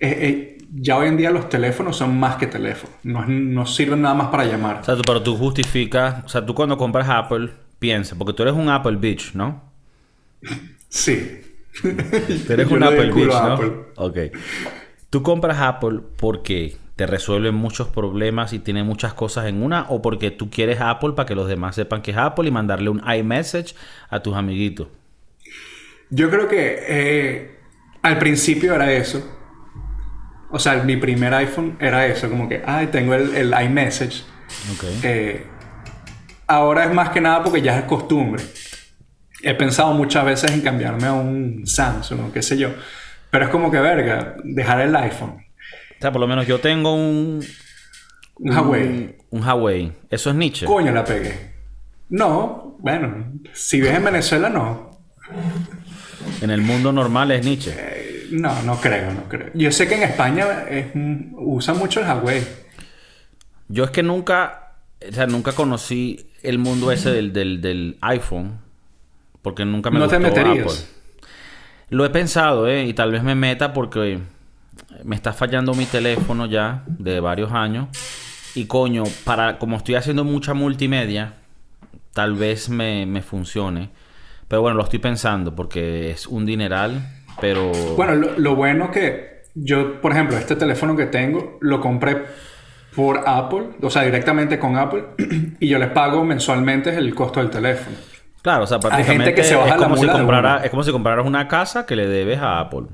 [0.00, 2.94] Eh, ya hoy en día los teléfonos son más que teléfonos.
[3.04, 4.80] No, no sirven nada más para llamar.
[4.80, 8.42] O sea, tú- pero tú justificas, o sea, tú cuando compras Apple, piensa, porque tú
[8.42, 9.62] eres un Apple Bitch, ¿no?
[10.88, 11.40] Sí.
[11.80, 13.52] Tú eres Yo un Apple Bitch, ¿no?
[13.54, 13.72] Apple.
[13.96, 14.18] Ok.
[15.10, 20.02] ¿Tú compras Apple porque te resuelve muchos problemas y tiene muchas cosas en una o
[20.02, 23.00] porque tú quieres Apple para que los demás sepan que es Apple y mandarle un
[23.08, 23.74] iMessage
[24.10, 24.88] a tus amiguitos?
[26.10, 27.58] Yo creo que eh,
[28.02, 29.22] al principio era eso.
[30.50, 34.24] O sea, mi primer iPhone era eso, como que, ay, tengo el, el iMessage.
[34.74, 34.84] Ok.
[35.04, 35.46] Eh,
[36.48, 38.42] ahora es más que nada porque ya es costumbre.
[39.42, 42.70] He pensado muchas veces en cambiarme a un Samsung o qué sé yo.
[43.30, 45.44] Pero es como que, verga, dejar el iPhone.
[45.98, 47.44] O sea, por lo menos yo tengo un...
[48.36, 49.16] Un Huawei.
[49.30, 49.92] Un Huawei.
[50.10, 50.66] Eso es Nietzsche.
[50.66, 51.52] Coño, la pegué.
[52.08, 54.98] No, bueno, si ves en Venezuela, no.
[56.40, 57.74] En el mundo normal es Nietzsche.
[57.76, 59.50] Eh, no, no creo, no creo.
[59.54, 60.86] Yo sé que en España es,
[61.36, 62.46] usan mucho el Huawei.
[63.68, 68.60] Yo es que nunca, o sea, nunca conocí el mundo ese del, del, del iPhone.
[69.42, 70.64] Porque nunca me ¿No te gustó meterías?
[70.64, 70.97] Apple.
[71.90, 72.84] Lo he pensado, ¿eh?
[72.84, 74.18] Y tal vez me meta porque
[75.04, 77.88] me está fallando mi teléfono ya de varios años.
[78.54, 81.34] Y coño, para como estoy haciendo mucha multimedia,
[82.12, 83.90] tal vez me, funcione.
[84.48, 87.00] Pero bueno, lo estoy pensando porque es un dineral,
[87.40, 87.70] pero...
[87.96, 92.24] Bueno, lo, lo bueno que yo, por ejemplo, este teléfono que tengo, lo compré
[92.94, 95.04] por Apple, o sea, directamente con Apple,
[95.60, 97.96] y yo les pago mensualmente el costo del teléfono.
[98.42, 100.82] Claro, o sea, gente prácticamente que se baja es, como si mula comprara, es como
[100.82, 102.86] si compraras una casa que le debes a Apple.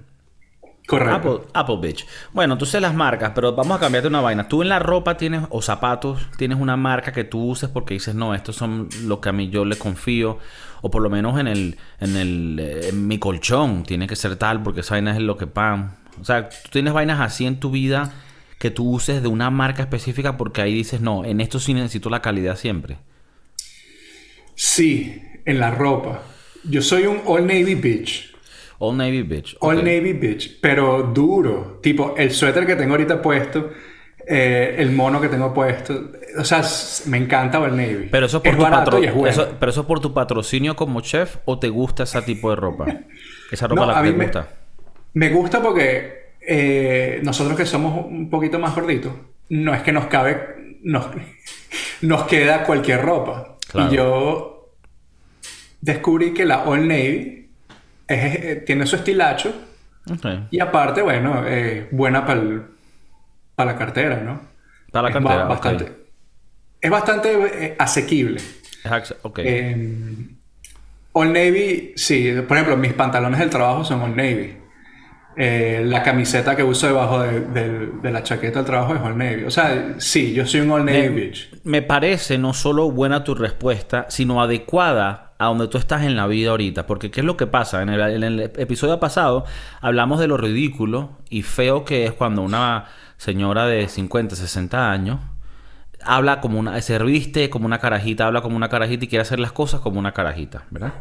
[0.87, 1.15] Correcto.
[1.15, 2.07] Apple, Apple Bitch.
[2.33, 4.49] Bueno, tú sé las marcas, pero vamos a cambiarte una vaina.
[4.49, 8.15] Tú en la ropa tienes, o zapatos, tienes una marca que tú uses porque dices,
[8.15, 10.39] no, estos son lo que a mí yo le confío.
[10.83, 14.37] O por lo menos en el, en el, eh, en mi colchón, tiene que ser
[14.37, 15.97] tal porque esa vaina es lo que pan.
[16.21, 18.13] O sea, tú tienes vainas así en tu vida
[18.59, 22.11] que tú uses de una marca específica porque ahí dices, no, en esto sí necesito
[22.11, 22.99] la calidad siempre.
[24.55, 26.23] Sí, en la ropa.
[26.65, 28.35] Yo soy un All Navy Bitch.
[28.79, 29.57] All Navy Bitch.
[29.61, 29.77] All.
[29.77, 31.79] Navy Bitch, pero duro.
[31.83, 33.71] Tipo, el suéter que tengo ahorita puesto,
[34.27, 36.11] eh, el mono que tengo puesto.
[36.39, 36.63] O sea,
[37.07, 38.09] me encanta All Navy.
[38.11, 39.29] Pero eso, es por es tu barato y es bueno.
[39.31, 42.57] eso- pero eso es por tu patrocinio como chef o te gusta ese tipo de
[42.57, 42.87] ropa?
[43.53, 44.49] Esa ropa No, la a que mí te me- gusta.
[45.13, 49.13] Me gusta porque eh, nosotros que somos un poquito más gorditos,
[49.51, 51.07] no es que nos cabe, nos,
[52.03, 53.57] nos queda cualquier ropa.
[53.71, 53.93] Claro.
[53.93, 54.54] Y yo
[55.85, 57.51] descubrí que la All Navy
[58.07, 59.53] es- eh, tiene su estilacho
[60.11, 60.27] Ok.
[60.51, 64.41] y aparte, bueno, eh, buena para la cartera, ¿no?
[64.91, 65.93] Para la Es cartera, ba- bastante.
[66.81, 67.33] Es bastante
[67.67, 68.37] eh, asequible.
[68.85, 69.39] Es acce- ok.
[69.43, 70.17] Eh,
[71.13, 74.57] All Navy, sí, por ejemplo, mis pantalones del trabajo son All Navy.
[75.37, 79.17] Eh, la camiseta que uso debajo de, de- de la chaqueta del trabajo es All
[79.19, 79.45] Navy.
[79.45, 81.09] O sea, sí, yo soy un All Navy
[81.65, 86.27] me, me parece no solo buena tu respuesta, sino adecuada donde tú estás en la
[86.27, 86.87] vida ahorita.
[86.87, 87.83] Porque ¿qué es lo que pasa?
[87.83, 89.45] En el, episodio pasado
[89.81, 95.21] hablamos de lo ridículo y feo que es cuando una señora de 50, 60 años
[96.03, 96.81] habla como una...
[96.81, 99.99] se viste como una carajita, habla como una carajita y quiere hacer las cosas como
[99.99, 100.93] una carajita, ¿verdad?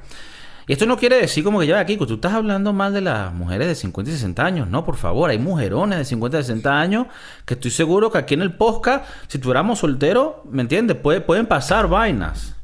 [0.65, 3.33] Y esto no quiere decir como que ya aquí, tú estás hablando mal de las
[3.33, 4.69] mujeres de 50 y 60 años.
[4.69, 7.07] No, por favor, hay mujerones de 50 y 60 años
[7.45, 10.95] que estoy seguro que aquí en el podcast, si tuviéramos solteros, ¿me entiendes?
[10.97, 12.55] Puede- pueden pasar vainas.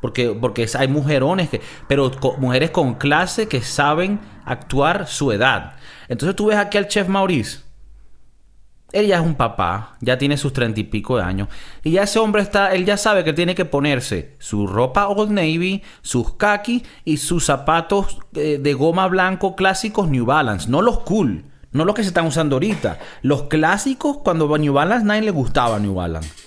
[0.00, 1.60] Porque, porque hay mujerones que.
[1.88, 5.74] Pero mujeres con clase que saben actuar su edad.
[6.08, 7.66] Entonces tú ves aquí al chef Maurice.
[8.92, 11.48] Él ya es un papá, ya tiene sus treinta y pico de años.
[11.82, 15.32] Y ya ese hombre está, él ya sabe que tiene que ponerse su ropa Old
[15.32, 20.70] Navy, sus khakis y sus zapatos eh, de goma blanco clásicos New Balance.
[20.70, 22.98] No los cool, no los que se están usando ahorita.
[23.22, 26.45] Los clásicos, cuando New Balance, nadie le gustaba New Balance.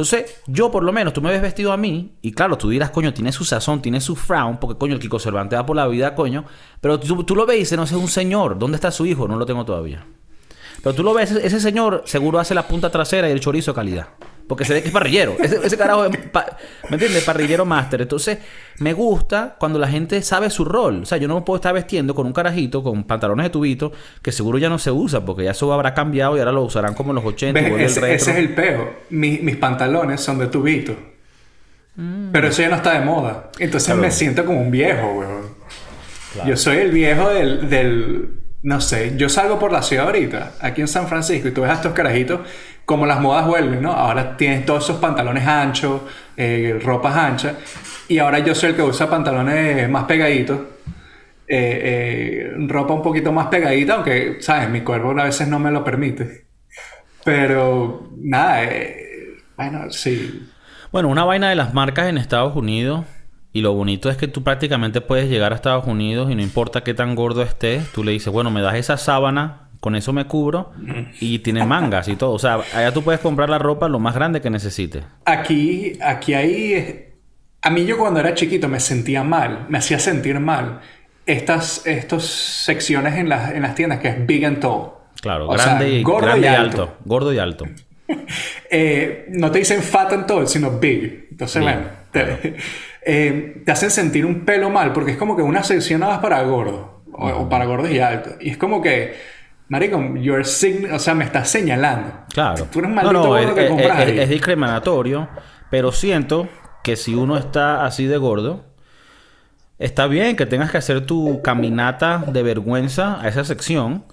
[0.00, 2.88] Entonces, yo por lo menos, tú me ves vestido a mí, y claro, tú dirás,
[2.88, 5.86] coño, tiene su sazón, tiene su frown, porque coño, el Kiko Cervantes va por la
[5.88, 6.46] vida, coño.
[6.80, 9.28] Pero tú, lo ves y dices, no, ese es un señor, ¿dónde está su hijo?
[9.28, 10.06] No lo tengo todavía.
[10.82, 14.08] Pero tú lo ves, ese, señor seguro hace la punta trasera y el chorizo calidad.
[14.50, 15.36] Porque se ve que es parrillero.
[15.40, 16.58] Ese, ese carajo es, pa-
[16.88, 17.22] ¿me entiendes?
[17.22, 18.02] Parrillero máster.
[18.02, 18.38] Entonces,
[18.78, 21.02] me gusta cuando la gente sabe su rol.
[21.02, 23.92] O sea, yo no me puedo estar vestiendo con un carajito, con pantalones de tubito,
[24.20, 26.94] que seguro ya no se usa, porque ya eso habrá cambiado y ahora lo usarán
[26.94, 27.60] como en los 80.
[27.60, 27.70] y ¿Ves?
[27.70, 28.56] vuelve el Ese, es el.
[29.10, 30.94] Mi- mis pantalones son de tubito.
[32.32, 33.50] Pero eso ya no está de moda.
[33.60, 34.02] Entonces Claro.
[34.02, 35.60] me siento como un viejo, weón.
[36.46, 40.82] Yo soy el viejo del, del- No sé, yo salgo por la ciudad ahorita, aquí
[40.82, 42.40] en San Francisco, y tú ves a estos carajitos,
[42.84, 43.92] como las modas vuelven, ¿no?
[43.92, 46.02] Ahora tienes todos esos pantalones anchos,
[46.36, 47.54] eh, ropas anchas,
[48.08, 50.60] y ahora yo soy el que usa pantalones más pegaditos.
[51.52, 54.68] eh, eh, ropa un poquito más pegadita, aunque, ¿sabes?
[54.70, 56.46] Mi cuerpo a veces no me lo permite.
[57.24, 58.62] Pero, nada,
[59.56, 60.48] bueno, sí.
[60.92, 63.04] Bueno, una vaina de las marcas en Estados Unidos.
[63.52, 66.82] Y lo bonito es que tú prácticamente puedes llegar a Estados Unidos y no importa
[66.82, 70.26] qué tan gordo estés, tú le dices, bueno, me das esa sábana, con eso me
[70.26, 70.72] cubro
[71.20, 72.32] y tiene mangas y todo.
[72.32, 75.04] O sea, allá tú puedes comprar la ropa lo más grande que necesites.
[75.24, 77.06] Aquí, aquí hay...
[77.62, 80.80] A mí yo cuando era chiquito me sentía mal, me hacía sentir mal.
[81.26, 84.92] Estas, estas secciones en las, en las tiendas que es big and tall.
[85.20, 86.82] Claro, O grande, sea, y, gordo grande y alto.
[86.82, 86.96] alto.
[87.04, 87.64] Gordo y alto.
[88.72, 91.28] Eh, no te dicen fat and tall, sino big.
[91.32, 91.82] Entonces, bueno,
[92.12, 92.54] te,
[93.04, 96.22] eh, te hacen sentir un pelo mal porque es como que una sección nada más
[96.22, 98.34] para gordo o, o para gordos y altos.
[98.40, 99.14] Y es como que,
[99.68, 102.12] marico, your sign, o sea, me estás señalando.
[102.32, 102.66] Claro.
[102.70, 105.28] Tú eres un maldito no, gordo es, que compras es- discriminatorio,
[105.70, 106.48] pero siento
[106.82, 108.64] que si uno está así de gordo,
[109.78, 114.04] está bien que tengas que hacer tu caminata de vergüenza a esa sección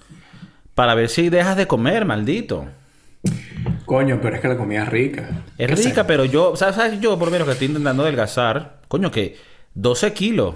[0.74, 2.66] para ver si dejas de comer, maldito.
[3.84, 5.28] Coño, pero es que la comida es rica.
[5.56, 7.00] Es ¿Qué rica, pero yo, sabes?
[7.00, 9.36] Yo por lo menos que estoy intentando adelgazar, coño, que
[9.74, 10.54] 12 kilos.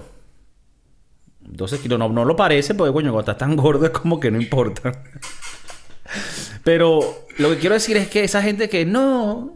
[1.41, 4.31] 12 kilos, no, no lo parece porque, coño, cuando estás tan gordo es como que
[4.31, 5.03] no importa.
[6.63, 7.01] Pero
[7.37, 9.53] lo que quiero decir es que esa gente que no,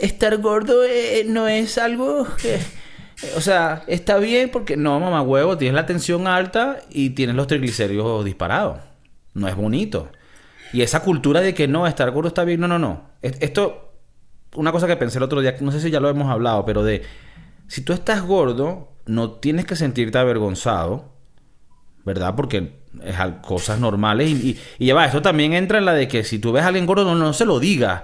[0.00, 2.58] estar gordo eh, no es algo que...
[3.36, 7.46] O sea, está bien porque no, mamá huevo, tienes la tensión alta y tienes los
[7.46, 8.80] triglicéridos disparados.
[9.34, 10.10] No es bonito.
[10.72, 13.10] Y esa cultura de que no, estar gordo está bien, no, no, no.
[13.22, 13.92] Es- Esto,
[14.56, 16.82] una cosa que pensé el otro día, no sé si ya lo hemos hablado, pero
[16.82, 17.02] de,
[17.74, 21.12] si tú estás gordo, no tienes que sentirte avergonzado,
[22.04, 22.36] ¿verdad?
[22.36, 24.30] Porque es cosas normales.
[24.30, 26.68] Y, y, ya va, esto también entra en la de que si tú ves a
[26.68, 28.02] alguien gordo, no, no se lo digas.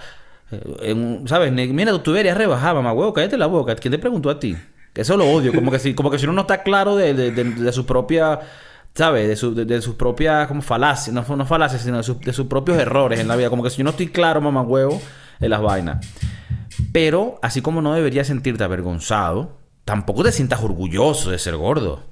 [0.50, 1.52] Eh, ¿Sabes?
[1.52, 3.76] Mira, tú deberías rebajar, mamá huevo, cállate la boca.
[3.76, 4.56] ¿Quién te preguntó a ti?
[4.92, 5.52] Que eso lo odio.
[5.54, 7.86] Como que si, como que si uno no está claro de, de, de- de su
[7.86, 8.40] propia...
[8.92, 9.28] ¿Sabes?
[9.28, 12.32] De, su, de, de sus propias como falacias, no, no falacias, sino de, sus- de
[12.46, 13.48] propios errores en la vida.
[13.48, 15.00] Como que si yo no estoy claro, mamá huevo,
[15.38, 16.04] en las vainas.
[16.92, 19.59] Pero, así como no deberías sentirte avergonzado,
[19.90, 22.04] tampoco te sientas orgulloso de ser gordo.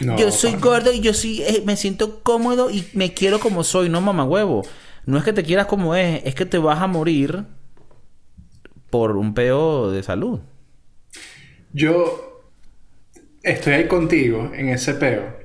[0.00, 3.64] No, yo soy gordo y yo sí eh, me siento cómodo y me quiero como
[3.64, 4.66] soy, no mamá huevo.
[5.06, 7.44] No es que te quieras como es, es que te vas a morir
[8.90, 10.40] por un peo de salud.
[11.72, 12.42] Yo
[13.42, 15.40] estoy ahí contigo en ese peo.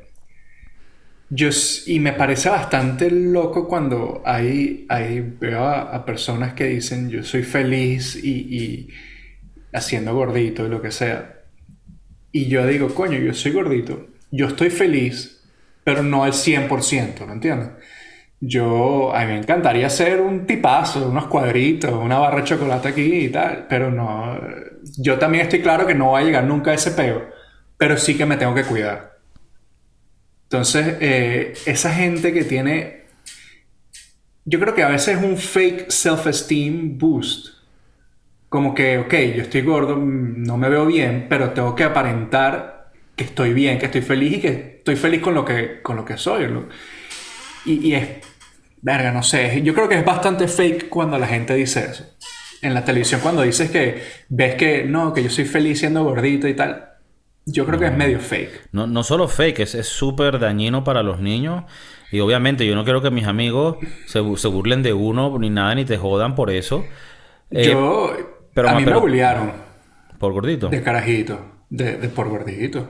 [1.29, 1.49] Yo,
[1.85, 7.23] y me parece bastante loco cuando hay, hay veo a, a personas que dicen yo
[7.23, 8.89] soy feliz y, y
[9.73, 11.36] haciendo gordito y lo que sea.
[12.37, 15.43] Y yo digo, coño, yo soy gordito, yo estoy feliz,
[15.83, 17.69] pero no al 100%, ¿me entiendes?
[18.39, 23.25] Yo, a mí me encantaría ser un tipazo, unos cuadritos, una barra de chocolate aquí
[23.25, 24.39] y tal, pero no.
[24.99, 27.27] Yo también estoy claro que no va a llegar nunca a ese peo,
[27.75, 29.17] pero sí que me tengo que cuidar.
[30.43, 33.07] Entonces, eh, esa gente que tiene.
[34.45, 37.56] Yo creo que a veces es un fake self-esteem boost.
[38.49, 42.91] Como que, ok, yo estoy gordo, mm, no me veo bien, pero tengo que aparentar
[43.15, 46.05] que estoy bien, que estoy feliz y que estoy feliz con lo que, con lo
[46.05, 46.47] que soy.
[46.47, 46.67] ¿no?
[47.65, 48.07] Y, y es,
[48.81, 52.05] verga, no sé, yo creo que es bastante fake cuando la gente dice eso.
[52.61, 56.47] En la televisión cuando dices que ves que no, que yo soy feliz siendo gordito
[56.47, 56.87] y tal,
[57.45, 58.69] yo creo que es medio fake.
[58.71, 61.63] No, no solo fake, es súper dañino para los niños.
[62.11, 65.75] Y obviamente yo no quiero que mis amigos se, se burlen de uno ni nada,
[65.75, 66.85] ni te jodan por eso.
[67.51, 69.51] Eh, yo, pero a mí pero- me bullearon
[70.17, 70.69] Por gordito.
[70.69, 71.39] de carajito,
[71.69, 72.87] de, de por gordito.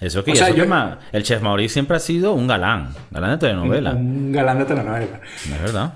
[0.00, 2.46] Eso que, O sea, eso que yo- ma- el chef Maurice siempre ha sido un
[2.46, 2.94] galán.
[3.10, 3.92] Galán de telenovela.
[3.92, 5.20] Un galán de telenovela.
[5.44, 5.94] Es verdad.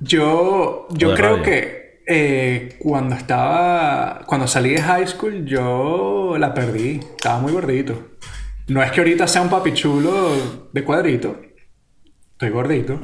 [0.00, 1.42] Yo, yo creo radio.
[1.44, 6.98] que eh, cuando estaba, cuando salí de high school, yo la perdí.
[6.98, 8.10] Estaba muy gordito.
[8.68, 10.30] No es que ahorita sea un papi chulo
[10.72, 11.40] de cuadrito.
[12.32, 13.00] Estoy gordito.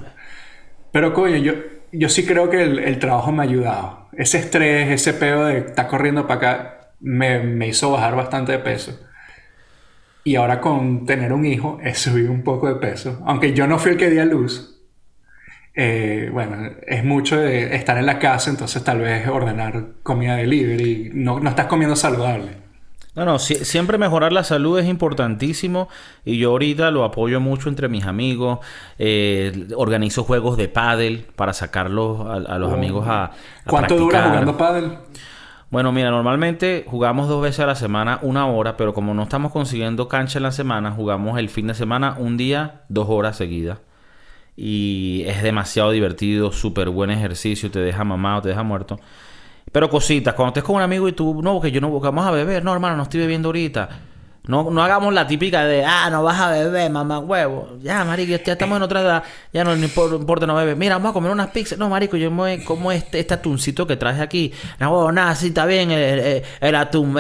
[0.93, 1.53] Pero coño, yo,
[1.93, 3.98] yo sí creo que el, el trabajo me ha ayudado.
[4.19, 8.59] Ese estrés, ese peo de estar corriendo para acá, me, me hizo bajar bastante de
[8.59, 8.99] peso.
[10.25, 13.23] Y ahora con tener un hijo, he subido un poco de peso.
[13.25, 14.83] Aunque yo no fui el que di a luz.
[15.73, 21.13] Eh, bueno, es mucho de estar en la casa, entonces tal vez ordenar comida delivery.
[21.15, 22.68] No, no estás comiendo saludable.
[23.19, 25.89] No, no, si- siempre mejorar la salud es importantísimo
[26.25, 28.61] y yo ahorita lo apoyo mucho entre mis amigos.
[28.99, 33.31] eh, organizo juegos de pádel para sacarlos a, a los amigos a, a
[33.67, 33.71] Oh.
[33.71, 34.93] ¿Cuánto dura jugando pádel?
[35.71, 39.53] Bueno, mira, normalmente jugamos dos veces a la semana, una hora, pero como no estamos
[39.53, 43.79] consiguiendo cancha en la semana, jugamos el fin de semana un día, dos horas seguidas.
[44.57, 48.99] Y es demasiado divertido, súper buen ejercicio, te deja mamado, te deja muerto.
[49.73, 52.31] Pero cositas, cuando estés con un amigo y tú, no, que yo no, vamos a
[52.31, 53.89] beber, no, hermano, no estoy bebiendo ahorita.
[54.47, 57.77] No, no hagamos la típica de, ah, no vas a beber, mamá huevo.
[57.83, 60.75] Ya, marico, ya estamos en otra edad, ya no, no importa, no beber.
[60.75, 61.79] Mira, vamos a comer unas pizzas.
[61.79, 64.51] No, marico, yo me como este, este atuncito que traje aquí.
[64.81, 67.15] No, huevo, nada, sí, está bien el, el- el atún.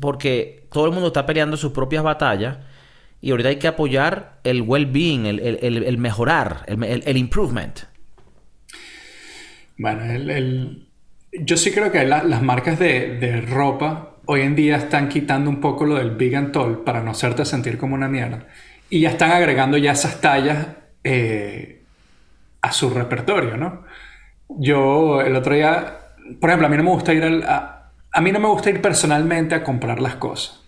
[0.00, 2.58] Porque todo el mundo está peleando sus propias batallas.
[3.22, 7.78] Y ahorita hay que apoyar el well-being, el, el- mejorar, el, improvement.
[9.78, 10.88] Bueno, el-
[11.32, 15.50] yo sí creo que la- las marcas de, de ropa hoy en día están quitando
[15.50, 18.46] un poco lo del big and tall para no hacerte sentir como una mierda.
[18.90, 20.66] Y ya están agregando ya esas tallas
[21.04, 21.82] eh,
[22.62, 23.84] a su repertorio, ¿no?
[24.48, 25.98] Yo el otro día,
[26.40, 28.70] por ejemplo, a mí no me gusta ir al- a, a mí no me gusta
[28.70, 30.60] ir personalmente a comprar las cosas.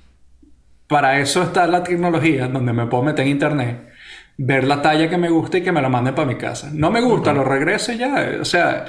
[0.89, 3.89] Para eso está la tecnología donde me puedo meter en internet,
[4.37, 6.71] ver la talla que me gusta y que me la manden para mi casa.
[6.73, 8.33] No me gusta, lo regreso y ya.
[8.41, 8.85] O sea,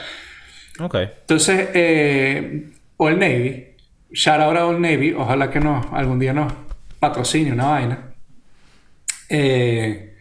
[0.80, 0.96] Ok.
[1.22, 3.76] entonces, eh, Old Navy,
[4.12, 6.52] shout out a Old Navy, ojalá que no, algún día nos
[7.00, 8.00] patrocine una vaina.
[9.30, 10.16] Eh,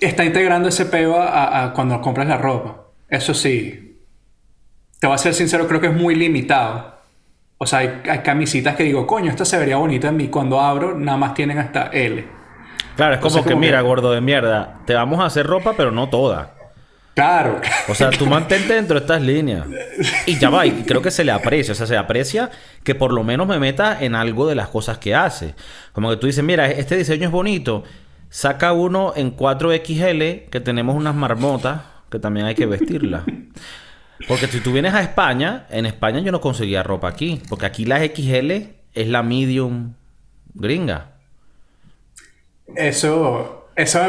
[0.00, 2.82] está integrando ese peo a, cuando compras la ropa.
[3.08, 3.98] Eso sí,
[5.00, 6.94] te voy a ser sincero, creo que es muy limitado.
[7.58, 10.28] O sea, hay, hay camisitas que digo, coño, esta se vería bonita en mí.
[10.28, 12.24] Cuando abro, nada más tienen hasta L.
[12.96, 15.46] Claro, es como Entonces, que, como mira, que- gordo de mierda, te vamos a hacer
[15.46, 16.54] ropa, pero no toda.
[17.14, 17.60] Claro.
[17.88, 19.66] O sea, tú mantente dentro de estas líneas.
[20.26, 21.72] Y ya va, y creo que se le aprecia.
[21.72, 22.50] O sea, se aprecia
[22.82, 25.54] que por lo menos me meta en algo de las cosas que hace.
[25.92, 27.84] Como que tú dices, mira, este diseño es bonito.
[28.30, 33.22] Saca uno en 4XL, que tenemos unas marmotas, que también hay que vestirlas.
[34.26, 37.40] Porque si tú vienes a España, en España yo no conseguía ropa aquí.
[37.48, 38.50] Porque aquí la XL
[38.92, 39.94] es la medium
[40.54, 41.12] gringa.
[42.74, 44.00] Eso, eso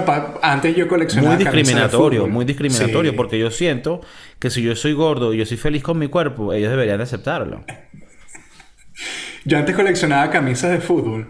[0.41, 2.33] Antes yo coleccionaba Muy camisas de discriminatorio, fútbol.
[2.33, 3.17] muy discriminatorio, Sí.
[3.17, 4.01] porque yo siento
[4.39, 7.03] que si yo soy gordo y yo soy feliz con mi cuerpo, ellos deberían de
[7.03, 7.63] aceptarlo.
[9.47, 11.29] Yo antes coleccionaba camisas de fútbol.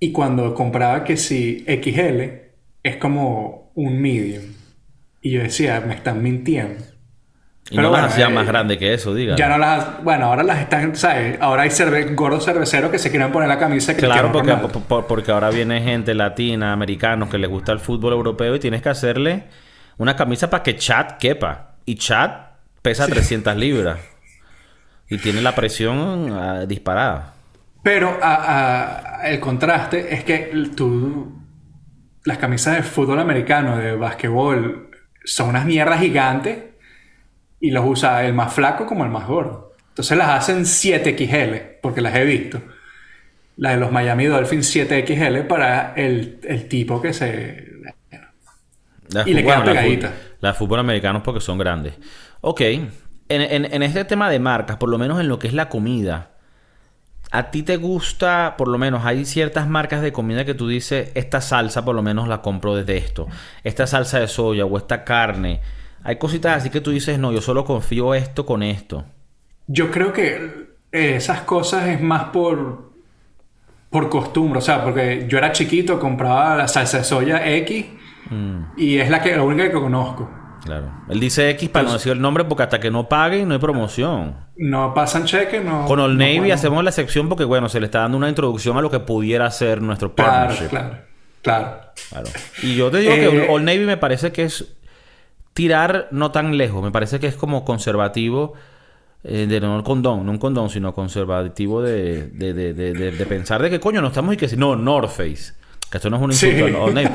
[0.00, 2.22] Y cuando compraba que si XL
[2.82, 4.44] es como un medium.
[5.20, 6.82] Y yo decía, me están mintiendo.
[7.70, 9.36] Y Pero no bueno, las hacían eh, más grande que eso, diga.
[9.36, 10.02] Ya no las...
[10.04, 10.94] Bueno, ahora las están...
[10.96, 11.38] ¿Sabes?
[11.40, 15.06] Ahora hay cerve- gordos cerveceros que se quieren poner la camisa que Claro, porque, por-
[15.06, 18.90] porque ahora viene gente latina, americanos que les gusta el fútbol europeo y tienes que
[18.90, 19.44] hacerle
[19.96, 21.76] una camisa para que Chat quepa.
[21.86, 22.50] Y Chat
[22.82, 23.98] pesa 300 libras.
[25.08, 27.32] Y tiene la presión ah, disparada.
[27.82, 31.40] Pero a- a- el contraste es que tú...
[32.26, 34.90] Las camisas de fútbol americano, de básquetbol,
[35.24, 36.58] son unas mierdas gigantes
[37.66, 39.72] y los usa el más flaco como el más gordo.
[39.90, 42.60] Entonces las hacen 7XL, porque las he visto.
[43.56, 47.72] La de los Miami Dolphins 7XL para el, el tipo que se...
[49.08, 50.12] La Y le fu- quedan la fu- pegaditas.
[50.40, 51.94] La fútbol americanos porque son grandes.
[52.40, 52.60] Ok.
[52.62, 52.88] En,
[53.28, 56.32] en- en este tema de marcas, por lo menos en lo que es la comida,
[57.30, 61.10] ¿a ti te gusta, por lo menos, hay ciertas marcas de comida que tú dices,
[61.14, 63.28] esta salsa por lo menos la compro desde esto?
[63.64, 65.60] Esta salsa de soya o esta carne.
[66.04, 69.04] Hay cositas así que tú dices, no, yo solo confío esto con esto.
[69.66, 70.34] Yo creo que
[70.92, 72.92] eh, esas cosas es más por,
[73.90, 77.86] por costumbre, o sea, porque yo era chiquito, compraba la salsa de soya X
[78.76, 80.30] y es la, que, la única que conozco.
[80.64, 80.90] Claro.
[81.10, 83.60] Él dice X para no decir el nombre porque hasta que no paguen no hay
[83.60, 84.34] promoción.
[84.56, 85.84] No pasan cheques, no.
[85.86, 88.76] Con Old no Navy hacemos la excepción porque, bueno, se le está dando una introducción
[88.78, 90.68] a lo que pudiera ser nuestro Claro, partnership.
[90.70, 90.96] claro,
[91.42, 91.80] claro.
[92.08, 92.26] Claro.
[92.62, 94.73] Y yo te digo Eh, que Old Navy me parece que es
[95.54, 96.82] tirar no tan lejos.
[96.82, 98.52] Me parece que es como conservativo.
[99.26, 103.62] eh, de no el condón, no un condón, sino conservativo de, de, de, de, pensar
[103.62, 105.54] de que coño no estamos y que si no, North Face.
[105.90, 106.48] Que esto no es un Sí.
[106.50, 107.08] insulto a Old Navy.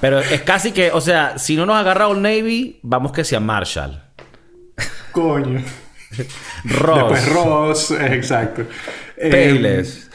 [0.00, 3.38] Pero es casi que, o sea, si no nos agarra Old Navy, vamos que sea
[3.38, 4.02] Marshall.
[5.12, 5.62] Coño.
[6.64, 6.98] Ross.
[6.98, 8.62] Después Ross, exacto.
[9.16, 10.10] Eh, Payless.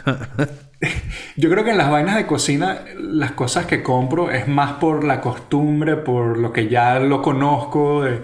[1.36, 5.03] Yo creo que en las vainas de cocina, las cosas que compro es más por
[5.03, 8.23] la costumbre, por lo que ya lo conozco, de,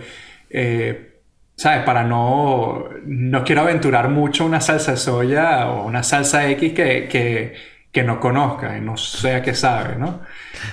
[0.50, 1.22] eh,
[1.56, 1.84] ¿sabes?
[1.84, 7.08] Para no, no quiero aventurar mucho una salsa de soya o una salsa X que,
[7.08, 7.54] que,
[7.92, 10.22] que no conozca y no sé a qué sabe, ¿no?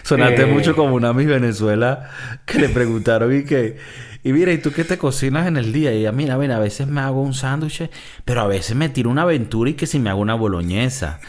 [0.03, 2.11] Sonaste Eh, mucho como una Miss Venezuela
[2.47, 3.77] que le preguntaron y que...
[4.23, 5.93] Y mira, ¿y tú qué te cocinas en el día?
[5.95, 7.89] Y ella, mira, mira, a veces me hago un sándwich,
[8.25, 11.21] pero a veces me tiro una aventura y que si me hago una boloñesa.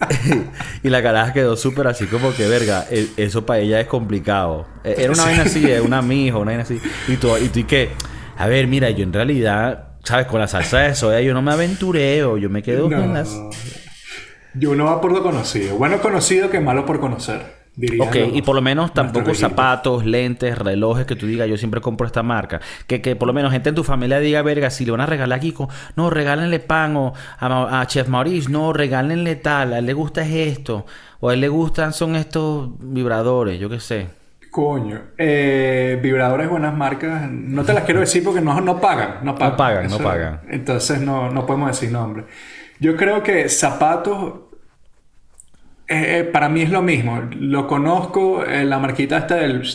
[0.82, 4.66] y la caraja quedó súper así como que, verga, e- eso para ella es complicado.
[4.82, 6.80] E- Era una vaina así, una mijo, una vaina así.
[7.08, 7.90] Y tú, y tú y que,
[8.36, 10.26] a ver, mira, yo en realidad, ¿sabes?
[10.26, 12.96] Con la salsa de soya yo no me aventureo, yo me quedo No.
[12.96, 13.30] con las...
[14.54, 15.76] Yo no va por lo conocido.
[15.76, 17.59] Bueno conocido que malo por conocer.
[18.00, 22.06] Ok, y por lo menos tampoco zapatos, lentes, relojes que tú digas, yo siempre compro
[22.06, 22.60] esta marca.
[22.86, 25.06] Que, que por lo menos gente en tu familia diga, verga, si le van a
[25.06, 29.86] regalar a Kiko, no, regálenle pan o a, Chef Maurice, no, regálenle tal, a él
[29.86, 30.84] le gusta es esto,
[31.20, 34.08] o a él le gustan son estos vibradores, yo qué sé.
[34.50, 39.36] Coño, eh, vibradores buenas marcas, no te las quiero decir porque no, no pagan, no
[39.36, 39.52] pagan.
[39.52, 40.40] No pagan, no pagan.
[40.50, 42.24] Entonces no, no podemos decir nombre.
[42.80, 44.40] Yo creo que zapatos,
[45.90, 47.28] eh, eh, para mí es lo mismo.
[47.38, 49.62] Lo conozco, eh, la marquita está del...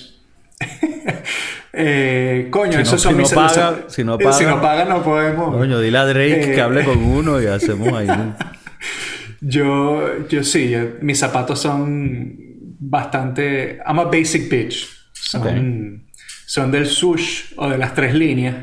[1.78, 3.34] Eh, coño, Si no- esos son si no mis...
[3.34, 3.50] paga-
[3.80, 5.58] esos- si no Si paga- no no podemos.
[5.58, 8.08] Coño, dile a Drake Eh, que hable con uno y hacemos ahí.
[9.42, 12.34] Yo, yo sí, yo- mis zapatos son
[12.80, 13.80] bastante.
[13.86, 14.88] I'm a basic bitch.
[15.12, 16.08] Son,
[16.46, 18.56] son del sush o de las tres líneas.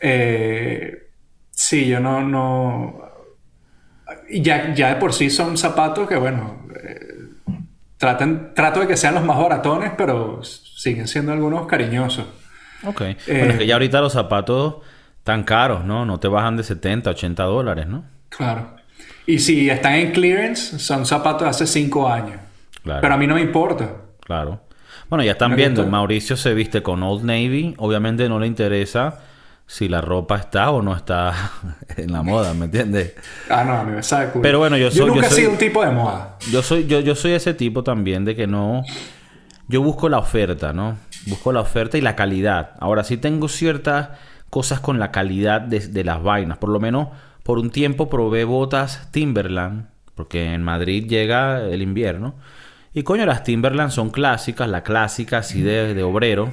[0.00, 1.08] Eh,
[1.50, 2.22] sí, yo no.
[2.22, 3.00] no
[4.30, 6.66] ya, ya de por sí son zapatos que, bueno.
[6.82, 7.08] eh,
[7.96, 12.26] traten, trato de que sean los más baratones, pero siguen siendo algunos cariñosos.
[12.84, 13.00] Ok.
[13.00, 14.76] Eh, bueno, es que ya ahorita los zapatos
[15.22, 16.04] tan caros, ¿no?
[16.04, 18.04] No te bajan de 70, 80 dólares, ¿no?
[18.28, 18.74] Claro.
[19.24, 22.40] Y si están en clearance, son zapatos de hace cinco años.
[22.82, 23.00] Claro.
[23.00, 23.88] Pero a mí no me importa.
[24.20, 24.60] Claro.
[25.08, 25.86] Bueno, ya están Me viendo.
[25.86, 27.74] Mauricio se viste con Old Navy.
[27.78, 29.20] Obviamente no le interesa
[29.74, 31.32] si la ropa está o no está
[31.96, 33.14] en la moda, ¿me entiendes?
[33.48, 34.30] Ah, no, a mí me sabe.
[34.42, 36.36] Pero bueno, yo soy- Yo nunca yo he sido un tipo de moda.
[36.50, 38.82] Yo soy, yo, yo soy ese tipo también de que no.
[39.68, 40.98] Yo busco la oferta, ¿no?
[41.26, 42.72] Busco la oferta y la calidad.
[42.80, 44.10] Ahora sí tengo ciertas
[44.50, 46.58] cosas con la calidad de, de las vainas.
[46.58, 47.08] Por lo menos
[47.42, 49.86] por un tiempo probé botas Timberland.
[50.14, 52.34] Porque en Madrid llega el invierno.
[52.92, 56.52] Y coño, las Timberland son clásicas, la clásica así de, de obrero.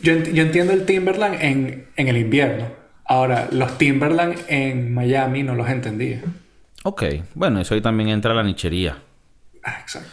[0.00, 2.66] Yo, ent- yo entiendo el Timberland en, en el invierno.
[3.04, 6.22] Ahora, los Timberland en Miami no los entendía.
[6.84, 7.02] Ok,
[7.34, 8.98] bueno, eso ahí también entra la nichería.
[9.64, 10.08] Ah, exacto.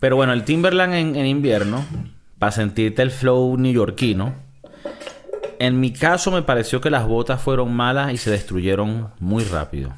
[0.00, 1.84] Pero bueno, el Timberland en, en invierno,
[2.38, 4.34] para sentirte el flow neoyorquino,
[5.58, 9.92] en mi caso me pareció que las botas fueron malas y se destruyeron muy rápido.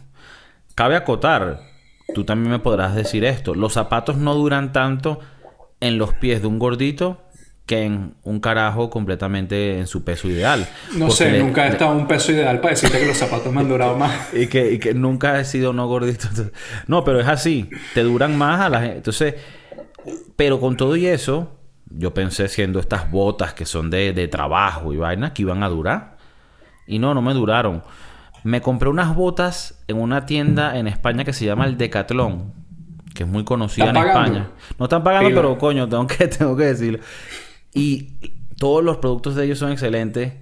[0.74, 1.60] Cabe acotar,
[2.14, 5.20] tú también me podrás decir esto, los zapatos no duran tanto
[5.80, 7.22] en los pies de un gordito
[7.70, 10.68] que en un carajo completamente en su peso ideal.
[10.94, 13.16] No Porque sé, le- nunca he estado a un peso ideal para decirte que los
[13.16, 14.12] zapatos me han durado más.
[14.34, 16.26] y que, y que nunca he sido no gordito.
[16.88, 17.70] No, pero es así.
[17.94, 18.96] Te duran más a la gente.
[18.96, 19.34] Entonces,
[20.34, 21.56] pero con todo y eso,
[21.90, 25.68] yo pensé siendo estas botas que son de, de trabajo y vainas que iban a
[25.68, 26.16] durar.
[26.88, 27.84] Y no, no me duraron.
[28.42, 32.52] Me compré unas botas en una tienda en España que se llama el Decathlon.
[33.14, 33.96] Que es muy conocida en.
[33.96, 34.48] España.
[34.76, 35.40] No están pagando, Pila.
[35.40, 36.98] pero coño, tengo que, tengo que decirlo.
[37.72, 38.16] Y
[38.58, 40.32] todos los productos de ellos son excelentes.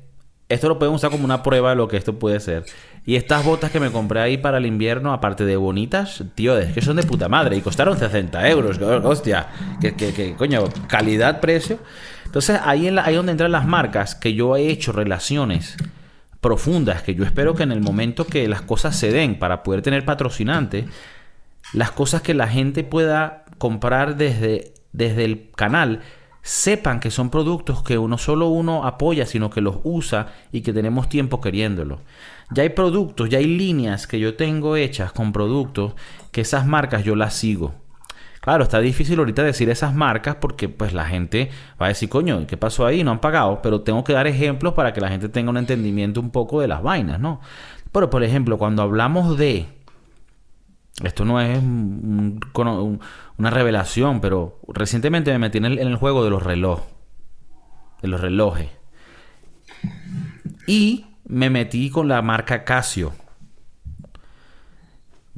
[0.48, 2.64] Esto lo pueden usar como una prueba de lo que esto puede ser.
[3.04, 6.72] Y estas botas que me compré ahí para el invierno, aparte de bonitas, tío, es
[6.72, 7.56] que son de puta madre.
[7.56, 8.78] Y costaron 60 euros.
[8.80, 9.48] Hostia,
[9.80, 11.78] que, que, que, coño, calidad-precio.
[12.24, 15.76] Entonces ahí es ahí donde entran las marcas que yo he hecho relaciones
[16.40, 19.82] profundas que yo espero que en el momento que las cosas se den para poder
[19.82, 20.86] tener patrocinantes,
[21.72, 26.00] las cosas que la gente pueda comprar desde, desde el canal
[26.42, 30.72] sepan que son productos que no solo uno apoya, sino que los usa y que
[30.72, 32.00] tenemos tiempo queriéndolo.
[32.50, 35.94] Ya hay productos, ya hay líneas que yo tengo hechas con productos
[36.32, 37.74] que esas marcas yo las sigo.
[38.40, 42.46] Claro, está difícil ahorita decir esas marcas porque pues la gente va a decir, coño,
[42.46, 43.04] ¿qué pasó ahí?
[43.04, 46.20] No han pagado, pero tengo que dar ejemplos para que la gente tenga un entendimiento
[46.20, 47.40] un poco de las vainas, ¿no?
[47.92, 49.77] Pero por ejemplo, cuando hablamos de...
[51.02, 53.00] Esto no es un- un-
[53.36, 56.86] una revelación, pero recientemente me metí en el, juego de los relojes.
[58.02, 58.68] De los relojes.
[60.66, 63.12] Y me metí con la marca Casio.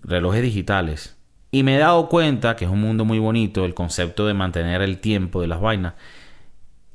[0.02, 1.16] Relojes digitales.
[1.50, 4.82] Y me he dado cuenta que es un mundo muy bonito el concepto de mantener
[4.82, 5.94] el tiempo de las vainas.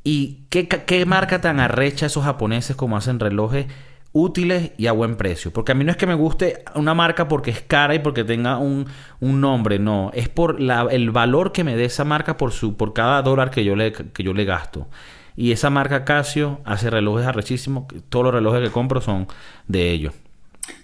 [0.03, 3.68] ¿Y qué, qué marca tan arrecha esos japoneses como hacen relojes
[4.16, 5.51] útiles y a buen precio?
[5.51, 8.24] Porque a mí no es que me guste una marca porque es cara y porque
[8.24, 8.88] tenga un,
[9.20, 10.09] un nombre, no.
[10.13, 13.51] Es por la- el valor que me dé esa marca por, su, por cada dólar
[13.51, 14.88] que yo, le, que yo le gasto.
[15.36, 17.86] Y esa marca Casio hace relojes arrechísimos.
[18.09, 19.28] Todos los relojes que compro son
[19.68, 20.13] de ellos.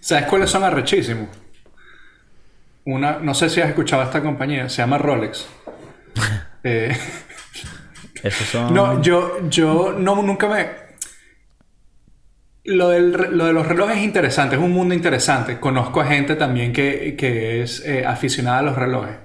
[0.01, 1.29] ¿Sabes cuáles son arrechísimos?
[2.85, 5.47] Una, no sé si has escuchado esta compañía, se llama Rolex.
[6.63, 6.95] Eh,
[8.23, 8.73] Esos son...
[8.73, 10.80] no, yo, yo no, nunca me...
[12.63, 15.59] Lo, del re- lo de los relojes es interesante, es un mundo interesante.
[15.59, 19.15] Conozco a gente también que, que es eh, aficionada a los relojes.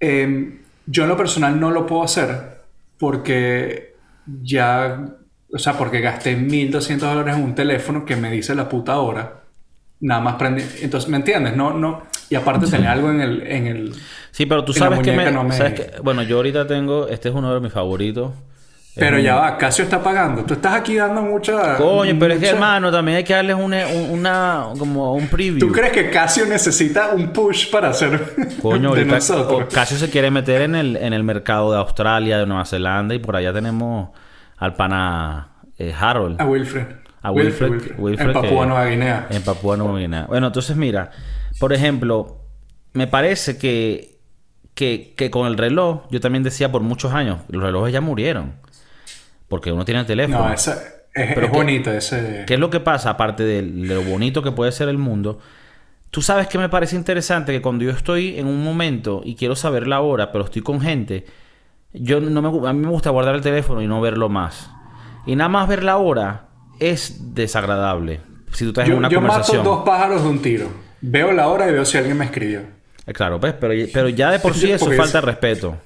[0.00, 2.58] Eh, yo en lo personal no lo puedo hacer
[2.98, 3.94] porque
[4.42, 5.04] ya,
[5.52, 9.40] o sea, porque gasté 1.200 dólares en un teléfono que me dice la puta hora.
[10.00, 10.62] Nada más prendí.
[10.82, 11.56] Entonces, ¿me entiendes?
[11.56, 12.02] No, no.
[12.28, 13.92] Y aparte tenía algo en el, en el,
[14.30, 17.08] Sí, pero tú sabes que me, no me- sabes que- Bueno, yo ahorita tengo...
[17.08, 18.32] Este es uno de mis favoritos.
[18.98, 20.42] Pero ya va, Casio está pagando.
[20.44, 21.76] Tú estás aquí dando mucha.
[21.76, 25.58] Coño, pero es que hermano, también hay que darles una, un- una como un preview.
[25.58, 29.72] ¿Tú crees que Casio necesita un push para hacer Coño, de nosotros?
[29.72, 33.18] Casio se quiere meter en el, en el mercado de Australia, de Nueva Zelanda y
[33.18, 34.08] por allá tenemos
[34.56, 36.40] al pana eh, Harold.
[36.40, 36.86] A Wilfred.
[37.20, 39.26] A Wilfred, Wilfred en Papúa Nueva Guinea.
[39.30, 40.24] En Papúa Nueva Guinea.
[40.26, 41.10] Bueno, entonces mira,
[41.60, 42.38] por ejemplo,
[42.94, 44.20] me parece que,
[44.74, 48.64] que, que con el reloj, yo también decía por muchos años, los relojes ya murieron.
[49.48, 50.46] Porque uno tiene el teléfono.
[50.48, 50.72] No, esa,
[51.14, 52.44] es, Pero es qué- bonito ese.
[52.46, 53.10] ¿Qué es lo que pasa?
[53.10, 55.38] Aparte de lo bonito que puede ser el mundo,
[56.10, 59.54] tú sabes que me parece interesante que cuando yo estoy en un momento y quiero
[59.56, 61.24] saber la hora, pero estoy con gente,
[61.92, 64.70] yo no me, a mí me gusta guardar el teléfono y no verlo más.
[65.26, 68.20] Y nada más ver la hora es desagradable.
[68.52, 69.64] Si tú estás en Yo, una yo mato conversación.
[69.64, 70.68] dos pájaros de un tiro.
[71.00, 72.60] Veo la hora y veo si alguien me escribió.
[73.06, 75.76] Eh, Claro, pues, pero, pero ya de por sí eso Porque falta es- respeto.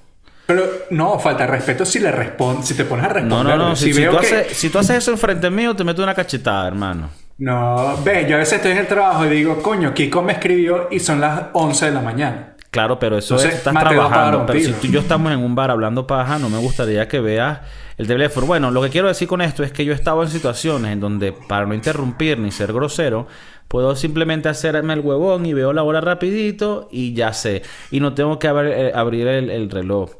[0.50, 3.56] Pero no, falta respeto si le respondes, si te pones a No, responder.
[3.56, 3.76] no, no.
[3.76, 6.12] Si, si veo tú que- haces, si tú haces eso enfrente mío, te meto una
[6.12, 7.08] cachetada, hermano.
[7.38, 10.88] No, ve, yo a veces estoy en el trabajo y digo, coño, Kiko me escribió
[10.90, 12.54] y son las 11 de la mañana.
[12.72, 14.44] Claro, pero eso Entonces, es, estás trabajando.
[14.46, 17.20] Pero si tú y yo estamos en un bar hablando paja, no me gustaría que
[17.20, 17.60] veas
[17.96, 18.46] el teléfono.
[18.48, 20.98] Bueno, lo que quiero decir con esto es que yo he estado en situaciones en
[21.00, 23.26] donde, para no interrumpir ni ser grosero,
[23.70, 27.62] puedo simplemente hacerme el huevón y veo la hora rapidito y ya sé.
[27.92, 30.10] Y no tengo que abrir, eh, abrir el, el reloj.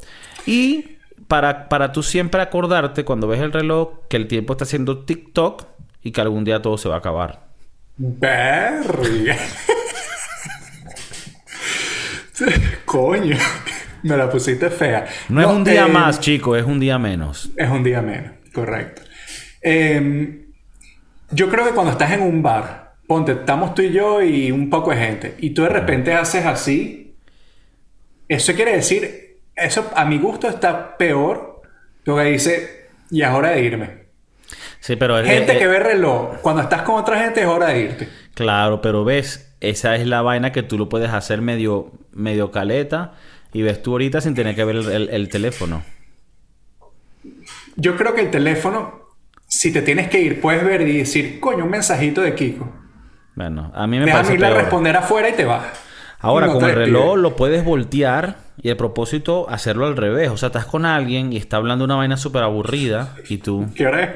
[0.46, 5.01] Y para, para tú siempre acordarte cuando ves el reloj que el tiempo está haciendo
[5.01, 5.64] TikTok
[6.01, 7.48] y que algún día todo se va a acabar.
[7.96, 9.36] Verga.
[12.84, 13.36] Coño,
[14.05, 15.09] me la pusiste fea.
[15.28, 17.51] No, es un día eh, más, chico, es un día menos.
[17.57, 19.03] Es un día menos, correcto.
[19.61, 20.46] Eh,
[21.32, 22.79] yo creo que cuando estás en un bar,
[23.11, 26.46] ponte, estamos tú y yo y un poco de gente, y tú de repente haces
[26.46, 27.16] así,
[28.28, 31.61] eso quiere decir, eso a mi gusto está peor
[32.04, 33.90] lo que dice, y es hora de irme.
[34.78, 37.70] Sí, pero es- Gente eh, que ve reloj, cuando estás con otra gente es hora
[37.70, 38.08] de irte.
[38.34, 43.14] Claro, pero ves, esa es la vaina que tú lo puedes hacer medio, medio caleta
[43.52, 45.82] y ves tú ahorita sin tener que ver el, el- el teléfono.
[47.74, 49.00] Yo creo que el teléfono,
[49.48, 52.76] si te tienes que ir, puedes ver y decir, coño, un mensajito de Kiko.
[53.34, 54.60] Bueno, a mí me Déjame parece irle a peor.
[54.62, 55.64] responder afuera y te vas.
[56.18, 60.28] Ahora, no con el reloj lo puedes voltear y el propósito hacerlo al revés.
[60.30, 63.86] O sea, estás con alguien y está hablando una vaina súper aburrida y tú, ¿Qué
[63.86, 64.10] hora es?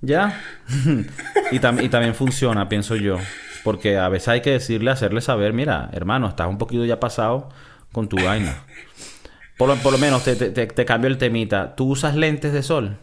[0.00, 0.40] ¿ya?
[1.52, 3.18] y, tam- y también funciona, pienso yo.
[3.62, 7.48] Porque a veces hay que decirle, hacerle saber, mira, hermano, estás un poquito ya pasado
[7.92, 8.56] con tu vaina.
[9.56, 11.76] Por lo, por lo menos te- te cambio el temita.
[11.76, 12.96] ¿Tú usas lentes de sol?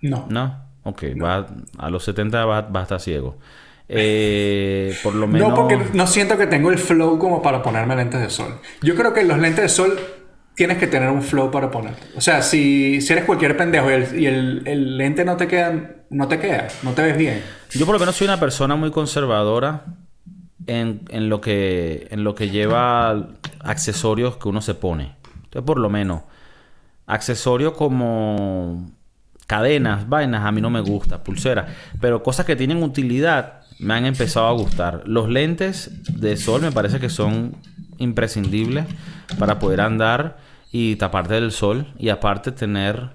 [0.00, 0.26] No.
[0.30, 0.69] ¿No?
[0.82, 1.46] Ok, va-
[1.78, 3.36] a los 70 vas va a estar ciego.
[3.92, 5.48] Eh, por lo menos...
[5.48, 8.54] No, porque no siento que tengo el flow como para ponerme lentes de sol.
[8.82, 9.98] Yo creo que los lentes de sol
[10.54, 12.00] tienes que tener un flow para ponerte.
[12.16, 15.48] O sea, si, si eres cualquier pendejo y, el, y el- el lente no te
[15.48, 17.42] queda, no te queda, no te ves bien.
[17.72, 19.84] Yo por lo menos soy una persona muy conservadora
[20.66, 23.28] en, en lo que en lo que lleva
[23.60, 25.16] accesorios que uno se pone.
[25.44, 26.22] Entonces, por lo menos,
[27.06, 28.90] accesorios como
[29.50, 31.68] cadenas, vainas, a mí no me gusta, pulseras.
[32.00, 35.02] Pero cosas que tienen utilidad me han empezado a gustar.
[35.06, 35.90] Los lentes
[36.20, 37.56] de sol me parece que son
[37.98, 38.84] imprescindibles
[39.40, 40.38] para poder andar
[40.70, 41.88] y taparte del sol.
[41.98, 43.10] Y aparte tener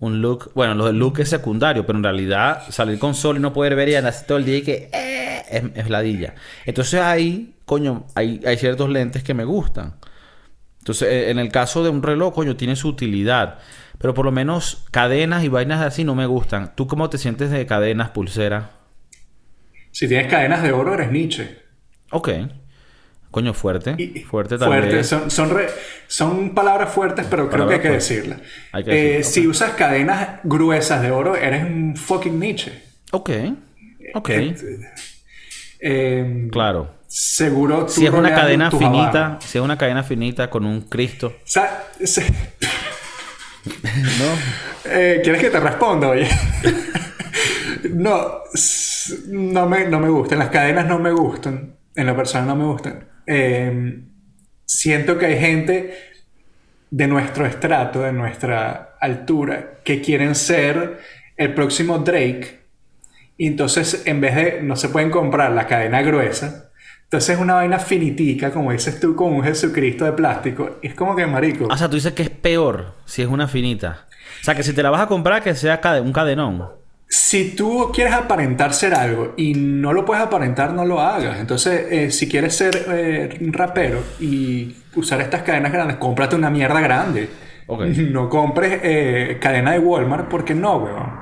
[0.00, 0.50] un look...
[0.56, 3.76] Bueno, lo del look es secundario, pero en realidad salir con sol y no poder
[3.76, 4.90] ver y andar todo el día y que...
[4.92, 6.34] eh, es, es ladilla.
[6.66, 9.94] Entonces ahí, coño, hay, hay ciertos lentes que me gustan.
[10.80, 13.58] Entonces, eh, en el caso de un reloj, coño, tiene su utilidad.
[13.98, 16.74] Pero por lo menos cadenas y vainas así no me gustan.
[16.74, 18.66] ¿Tú cómo te sientes de cadenas, pulseras?
[19.92, 21.58] Si tienes cadenas de oro, eres Nietzsche.
[22.10, 22.28] Ok.
[23.30, 23.94] Coño, fuerte.
[23.98, 25.02] Y- fuerte tal fuerte.
[25.04, 25.68] Son, son, re-
[26.06, 28.40] son palabras fuertes, pero creo que hay que decirlas.
[28.72, 32.82] Hay que Eh, decirlo, Si usas cadenas gruesas de oro, eres un fucking Nietzsche.
[33.12, 33.30] Ok.
[34.14, 34.30] Ok.
[35.80, 36.94] Eh, Claro.
[37.06, 41.28] Seguro tú Si es una cadena finita, si es una cadena finita con un Cristo.
[41.28, 42.32] O sea, se-
[44.18, 44.90] ¿No?
[44.90, 46.28] eh, ¿Quieres que te responda, oye?
[47.90, 48.42] no,
[49.28, 50.38] no me, no me gustan.
[50.38, 51.76] Las cadenas no me gustan.
[51.94, 53.08] En lo personal no me gustan.
[53.26, 54.02] Eh,
[54.66, 55.94] siento que hay gente
[56.90, 60.98] de nuestro estrato, de nuestra altura, que quieren ser
[61.36, 62.60] el próximo Drake.
[63.36, 66.63] Y entonces, en vez de, no se pueden comprar la cadena gruesa,
[67.14, 70.78] entonces es una vaina finitica, como dices tú, con un Jesucristo de plástico.
[70.82, 74.06] Es como que, marico, O sea, tú dices que es peor si es una finita.
[74.40, 76.68] O sea, que si te la vas a comprar, que sea cade- un cadenón.
[77.06, 81.38] si tú quieres aparentar ser algo y no lo puedes aparentar, no lo hagas.
[81.38, 86.50] Entonces, eh, si quieres ser eh, un rapero y usar estas cadenas grandes, cómprate una
[86.50, 87.28] mierda grande.
[88.10, 91.12] No compres eh, cadena de Walmart porque no, weón.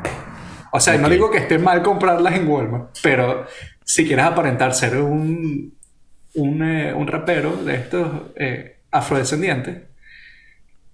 [0.72, 3.45] O sea, no digo que esté mal comprarlas en Walmart, pero
[3.84, 5.74] si quieres aparentar ser un,
[6.35, 9.83] un, eh, un rapero de estos eh, afrodescendientes,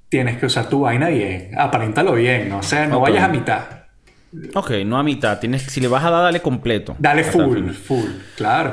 [0.08, 1.50] tienes que usar tu vaina bien.
[1.58, 2.58] Aparéntalo bien, ¿no?
[2.58, 3.64] O sea, no vayas a mitad.
[4.54, 5.38] Ok, no a mitad.
[5.38, 6.96] Tienes, si le vas a dar, dale completo.
[6.98, 8.72] Dale full, full, claro.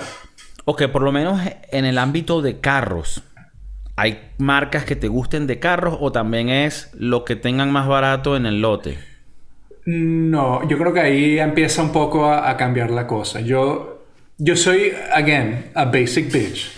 [0.65, 1.39] Ok, por lo menos
[1.71, 3.23] en el ámbito de carros.
[3.97, 8.35] ¿Hay marcas que te gusten de carros o también es lo que tengan más barato
[8.35, 8.97] en el lote?
[9.85, 13.39] No, yo creo que ahí empieza un poco a, a cambiar la cosa.
[13.39, 13.94] Yo,
[14.37, 16.71] yo soy, again, a basic bitch.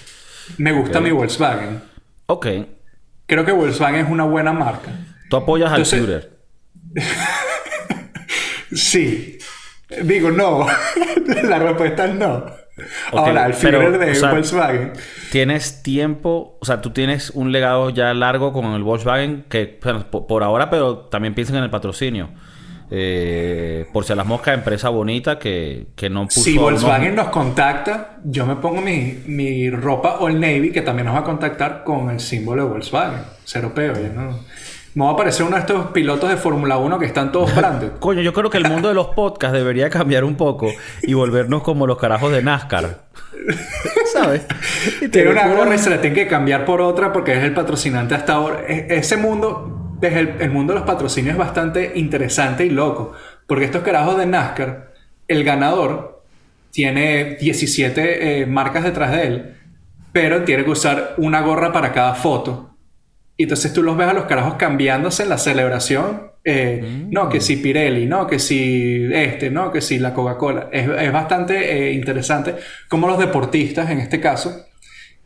[0.58, 1.82] Me gusta mi Volkswagen.
[2.28, 2.47] Ok.
[3.26, 4.91] Creo que Volkswagen es una buena marca.
[5.30, 6.38] Tú apoyas Entonces- al Führer.
[8.74, 9.38] Sí.
[10.03, 10.68] Digo, no.
[11.43, 12.45] la respuesta es no.
[13.12, 14.93] Ahora, el Führer de o sea, Volkswagen.
[15.32, 20.43] Tienes tiempo, o sea, tú tienes un legado ya largo con el Volkswagen que, por
[20.43, 22.30] ahora, pero también piensan en el patrocinio.
[22.90, 26.42] Eh, por si a las moscas, empresa bonita que, que no puso.
[26.42, 31.06] Si unos- Volkswagen nos contacta, yo me pongo mi, mi ropa All Navy, que también
[31.08, 33.20] nos va a contactar con el símbolo de Volkswagen.
[33.44, 34.40] Cero peo, ya no.
[34.96, 37.92] Me va a aparecer uno de estos pilotos de Fórmula 1 que están todos branded.
[38.00, 40.70] Coño, yo creo que el mundo de los podcasts debería cambiar un poco
[41.04, 43.02] y volvernos como los carajos de NASCAR.
[44.14, 44.46] ¿Sabes?
[45.12, 48.16] Tiene una gorra y se la tiene que cambiar por otra porque es el patrocinante
[48.16, 48.62] hasta ahora.
[48.68, 53.14] E- Ese mundo, desde el, el mundo de los patrocinios es bastante interesante y loco.
[53.48, 54.93] Porque estos carajos de NASCAR,
[55.28, 56.24] el ganador
[56.72, 59.56] tiene 17 eh, marcas detrás de él,
[60.12, 62.76] pero tiene que usar una gorra para cada foto.
[63.38, 66.32] Y entonces tú los ves a los carajos cambiándose en la celebración.
[66.43, 66.82] eh,
[67.12, 70.70] No, que si Pirelli, no, que si este, no, que si la Coca-Cola.
[70.72, 72.56] Es, es bastante eh, interesante
[72.89, 74.66] cómo los deportistas, en este caso,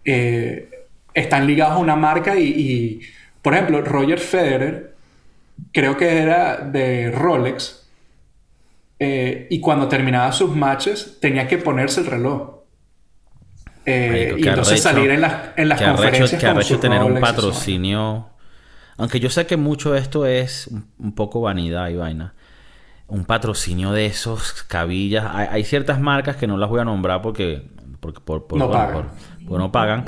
[0.06, 0.70] eh,
[1.14, 3.02] están ligados a una marca y, y,
[3.42, 4.96] por ejemplo, Roger Federer,
[5.72, 7.88] creo que era de Rolex,
[9.00, 12.58] eh, y cuando terminaba sus matches tenía que ponerse el reloj.
[13.86, 15.00] Eh, Marico, y entonces arrecho.
[15.00, 18.28] salir en las, en las arrecho- conferencias con arrecho tener un patrocinio.
[18.98, 20.70] Aunque yo sé que mucho de esto es
[21.00, 22.36] un, poco vanidad y vaina.
[23.08, 25.26] Un patrocinio de esos cabillas.
[25.34, 27.68] Hay, hay ciertas marcas que no las voy a nombrar porque,
[28.00, 28.94] porque por, por- No bueno, pagan.
[28.94, 30.06] por- porque no pagan.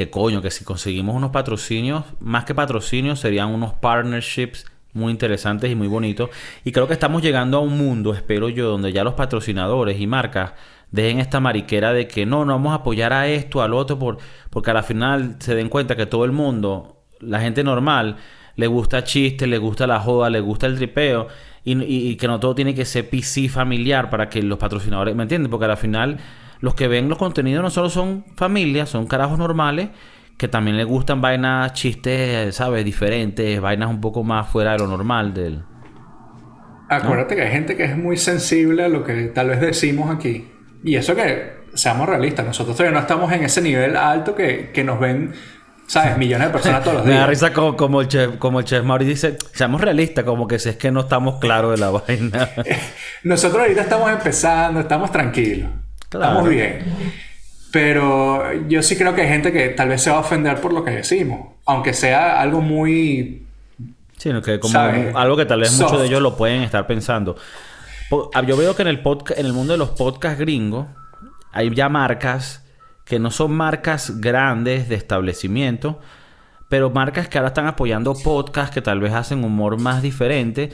[0.00, 5.70] Que coño, que si conseguimos unos patrocinios, más que patrocinios, serían unos partnerships muy interesantes
[5.70, 6.30] y muy bonitos.
[6.64, 10.06] Y creo que estamos llegando a un mundo, espero yo, donde ya los patrocinadores y
[10.06, 10.54] marcas
[10.90, 14.16] dejen esta mariquera de que no, no vamos a apoyar a esto, al otro, por,
[14.48, 18.16] porque a la final se den cuenta que todo el mundo, la gente normal,
[18.56, 21.28] le gusta chiste, le gusta la joda, le gusta el tripeo.
[21.62, 25.50] Y, que no todo tiene que ser PC familiar para que los patrocinadores, ¿me entienden?
[25.50, 26.16] Porque al final
[26.60, 29.90] los que ven los contenidos no solo son familias, son carajos normales
[30.40, 32.82] que también les gustan vainas, chistes, ¿sabes?
[32.82, 35.62] Diferentes, vainas un poco más fuera de lo normal del...
[36.88, 40.50] Acuérdate que hay gente que es muy sensible a lo que tal vez decimos aquí.
[40.82, 44.82] Y eso que, seamos realistas, nosotros todavía no estamos en ese nivel alto que, que
[44.82, 45.34] nos ven,
[45.86, 46.16] ¿sabes?
[46.16, 47.28] Millones de personas todos los Me da días.
[47.28, 50.70] risa como, como el chef, como el chef Mauri dice, seamos realistas, como que si
[50.70, 52.48] es que no estamos claros de la vaina.
[53.24, 55.68] Nosotros ahorita estamos empezando, estamos tranquilos.
[56.10, 56.32] Claro.
[56.32, 56.84] Estamos bien.
[57.72, 60.72] Pero yo sí creo que hay gente que tal vez se va a ofender por
[60.72, 61.48] lo que decimos.
[61.64, 63.46] Aunque sea algo muy...
[64.18, 65.14] Sí, no, que como ¿Sabes?
[65.14, 67.36] algo que tal vez muchos de ellos lo pueden estar pensando.
[68.34, 70.88] Ah, Yo veo que en el podcast, en el mundo de los podcasts gringos,
[71.52, 72.64] hay ya marcas
[73.04, 76.00] que no son marcas grandes de establecimiento,
[76.68, 80.70] pero marcas que ahora están apoyando podcasts que tal vez hacen humor más diferente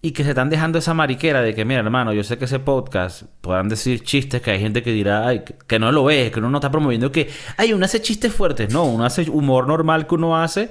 [0.00, 2.60] y que se están dejando esa mariquera de que, mira, hermano, yo sé que ese
[2.60, 6.38] podcast podrán decir chistes que hay gente que dirá, ay, que- no lo ve, que
[6.38, 8.72] uno no está promoviendo que, ay, uno hace chistes fuertes.
[8.72, 10.68] No, uno hace humor normal que uno hace,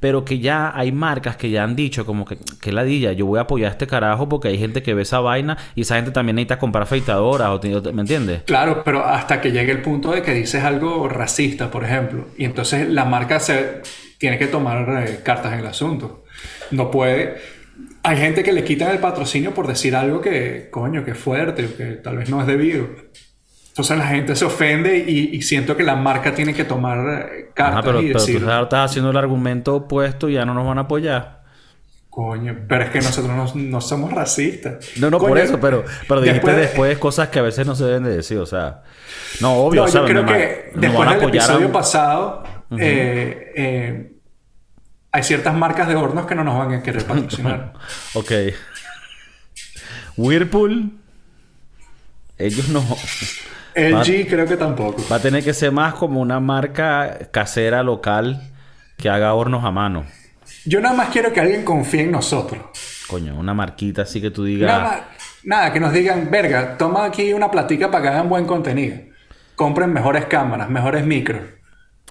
[0.00, 3.38] pero que ya hay marcas que ya han dicho como que, que ladilla, yo voy
[3.38, 6.10] a apoyar a este carajo porque hay gente que ve esa vaina y esa gente
[6.10, 8.44] también necesita comprar afeitadoras, o, ¿me entiendes?
[8.46, 12.28] Claro, pero hasta que llegue el punto de que dices algo racista, por ejemplo.
[12.38, 13.82] Y entonces la marca se
[14.16, 16.24] tiene que tomar eh, cartas en el asunto.
[16.70, 17.59] No puede...
[18.02, 21.66] Hay gente que le quitan el patrocinio por decir algo que, coño, que es fuerte
[21.66, 22.88] o que tal vez no es debido.
[23.68, 26.98] Entonces la gente se ofende y, y siento que la marca tiene que tomar
[27.30, 30.44] eh, cartas Ajá, pero, y pero tú decir, estás haciendo el argumento opuesto y ya
[30.44, 31.42] no nos van a apoyar.
[32.08, 34.90] coño, pero es que nosotros no, no somos racistas.
[34.98, 37.66] No, no, por Coño, eso, pero, pero dijiste después de- después cosas que a veces
[37.66, 38.82] no se deben de decir, o sea...
[39.40, 42.42] No, obvio, No, yo creo que después del apoyar a episodio un- pasado,
[42.76, 44.12] eh, eh,
[45.12, 47.72] hay ciertas marcas de hornos que no nos van a querer patrocinar.
[48.14, 48.32] Ok.
[50.16, 50.90] Whirlpool.
[52.38, 52.80] Ellos no.
[53.74, 55.02] LG creo que tampoco.
[55.10, 58.42] Va a tener que ser más como una marca casera local
[58.96, 60.04] que haga hornos a mano.
[60.64, 62.60] Yo nada más quiero que alguien confíe en nosotros.
[63.06, 64.70] Coño, una marquita así que tú digas.
[64.70, 65.08] Nada,
[65.44, 68.98] nada, que nos digan, verga, toma aquí una platica para que hagan buen contenido.
[69.56, 71.40] Compren mejores cámaras, mejores micros.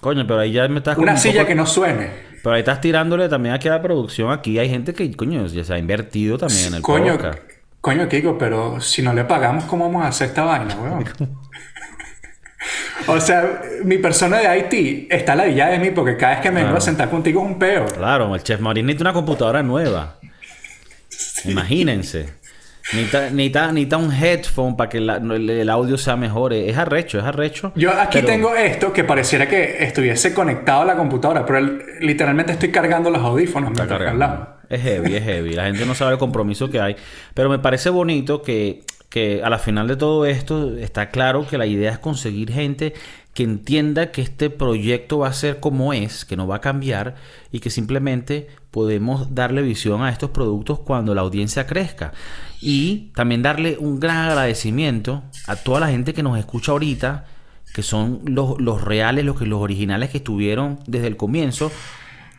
[0.00, 0.96] Coño, pero ahí ya me estás.
[0.98, 2.29] Una un silla poco- que no suene.
[2.42, 4.32] Pero ahí estás tirándole también aquí a la producción.
[4.32, 7.38] Aquí hay gente que, coño, ya se ha invertido también en el Coño, podcast.
[7.80, 11.04] coño, Kiko, pero si no le pagamos, ¿cómo vamos a hacer esta vaina, weón?
[13.06, 16.62] o sea, mi persona de IT está la de mí porque cada vez que me
[16.64, 17.86] vengo a sentar contigo es un peo.
[17.86, 20.18] Claro, el Chef Maurice necesita una computadora nueva.
[21.44, 22.39] Imagínense.
[22.92, 26.52] Necesita, necesita- necesita un headphone para que la- el, audio sea mejor.
[26.52, 27.72] Es arrecho, es arrecho.
[27.76, 31.82] Yo aquí Pero- tengo esto que pareciera que estuviese conectado a la computadora, pero el-
[32.00, 34.24] literalmente estoy cargando los audífonos Está mientras cargando.
[34.24, 34.48] hablamos.
[34.68, 35.52] Es heavy, es heavy.
[35.54, 36.96] La gente no sabe el compromiso que hay.
[37.34, 41.58] Pero me parece bonito que, que a la final de todo esto está claro que
[41.58, 42.94] la idea es conseguir gente
[43.34, 47.14] que entienda que este proyecto va a ser como es, que no va a cambiar
[47.52, 52.12] y que simplemente podemos darle visión a estos productos cuando la audiencia crezca.
[52.60, 57.26] Y también darle un gran agradecimiento a toda la gente que nos escucha ahorita,
[57.72, 61.70] que son los, los reales, los, que, los originales que estuvieron desde el comienzo.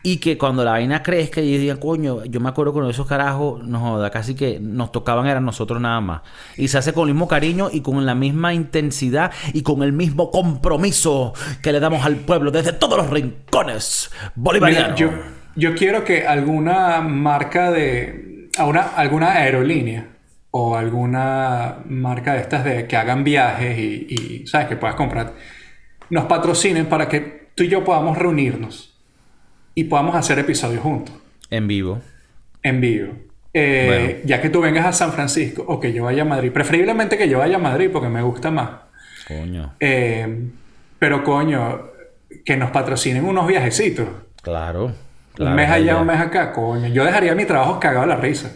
[0.04, 3.62] Y que cuando la vaina crezca y digan, coño, yo me acuerdo con esos carajos,
[3.64, 6.22] no joda, casi que nos tocaban eran nosotros nada más.
[6.56, 9.92] Y se hace con el mismo cariño y con la misma intensidad y con el
[9.92, 11.32] mismo compromiso
[11.62, 14.98] que le damos al pueblo desde todos los rincones Mira, bolivarianos.
[14.98, 15.10] yo,
[15.54, 18.48] yo quiero que alguna marca de.
[18.58, 20.08] a una- alguna aerolínea
[20.50, 24.06] o alguna marca de estas de que hagan viajes y,
[24.42, 25.34] y, sabes que puedas comprar
[26.10, 28.91] nos patrocinen para que tú y yo podamos reunirnos
[29.74, 31.14] y podamos hacer episodios juntos
[31.50, 32.00] En vivo.
[32.62, 33.12] en vivo.
[33.54, 34.26] Eh, Bueno.
[34.26, 37.28] Ya que tú vengas a San Francisco o que yo vaya a Madrid, preferiblemente que
[37.28, 38.70] yo vaya a Madrid porque me gusta más.
[39.28, 39.74] Coño.
[39.80, 40.48] Eh,
[40.98, 41.82] pero coño,
[42.44, 44.08] que nos patrocinen unos viajecitos.
[44.42, 44.86] Claro.
[44.86, 44.94] un
[45.34, 46.88] claro, mes la allá, un mes acá, coño.
[46.88, 48.52] Yo dejaría mi trabajo cagado a la risa.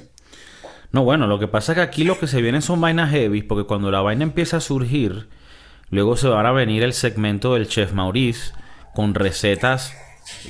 [0.92, 3.42] No, bueno, lo que pasa es que aquí lo que se vienen son vainas heavy,
[3.42, 5.28] porque cuando la vaina empieza a surgir,
[5.90, 8.52] luego se van a venir el segmento del Chef Maurice
[8.94, 9.94] con recetas.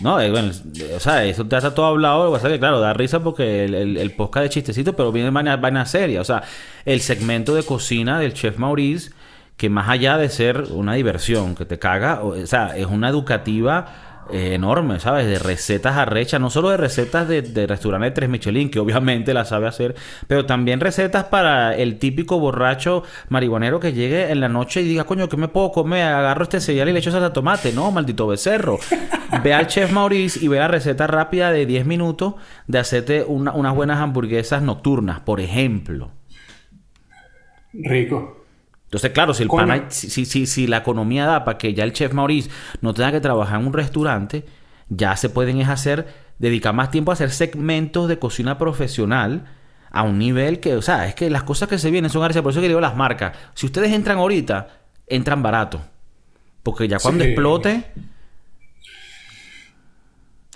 [0.02, 0.52] No, bueno,
[0.94, 3.64] o sea, eso ya está todo hablado, lo que pasa que, claro, da risa porque
[3.64, 6.20] el, el, el podcast de chistecito, pero viene vaina, vaina seria.
[6.20, 6.42] O sea,
[6.84, 9.10] el segmento de cocina del Chef Maurice,
[9.56, 14.15] que más allá de ser una diversión que te caga, o sea, es una educativa
[14.32, 15.26] eh, enorme, ¿sabes?
[15.26, 19.32] De recetas arrechas, no solo de recetas de, de restaurantes de tres Michelin, que obviamente
[19.34, 19.94] la sabe hacer,
[20.26, 25.04] pero también recetas para el típico borracho marihuanero que llegue en la noche y diga,
[25.04, 26.02] coño, ¿qué me puedo comer?
[26.02, 27.72] Agarro este cereal y le echo salsa de tomate.
[27.72, 28.78] No, maldito becerro.
[29.42, 32.34] Ve al chef Maurice y ve la receta rápida de 10 minutos
[32.68, 36.12] de hacerte una- unas buenas hamburguesas nocturnas, por ejemplo.
[37.72, 38.35] Rico.
[38.86, 39.66] Entonces, claro, si el Coño.
[39.66, 42.94] pana- si, si, si, si la economía da para que ya el chef Maurice no
[42.94, 44.44] tenga que trabajar en un restaurante,
[44.88, 46.06] ya se pueden es hacer,
[46.38, 49.46] dedicar más tiempo a hacer segmentos de cocina profesional
[49.90, 52.42] a un nivel que, o sea, es que las cosas que se vienen son gracias.
[52.42, 53.36] Por eso que digo las marcas.
[53.54, 54.68] Si ustedes entran ahorita,
[55.08, 55.80] entran barato.
[56.62, 57.30] Porque ya cuando Sí.
[57.30, 57.84] explote.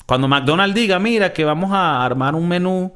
[0.06, 2.94] Cuando McDonald's diga, mira, que vamos a armar un menú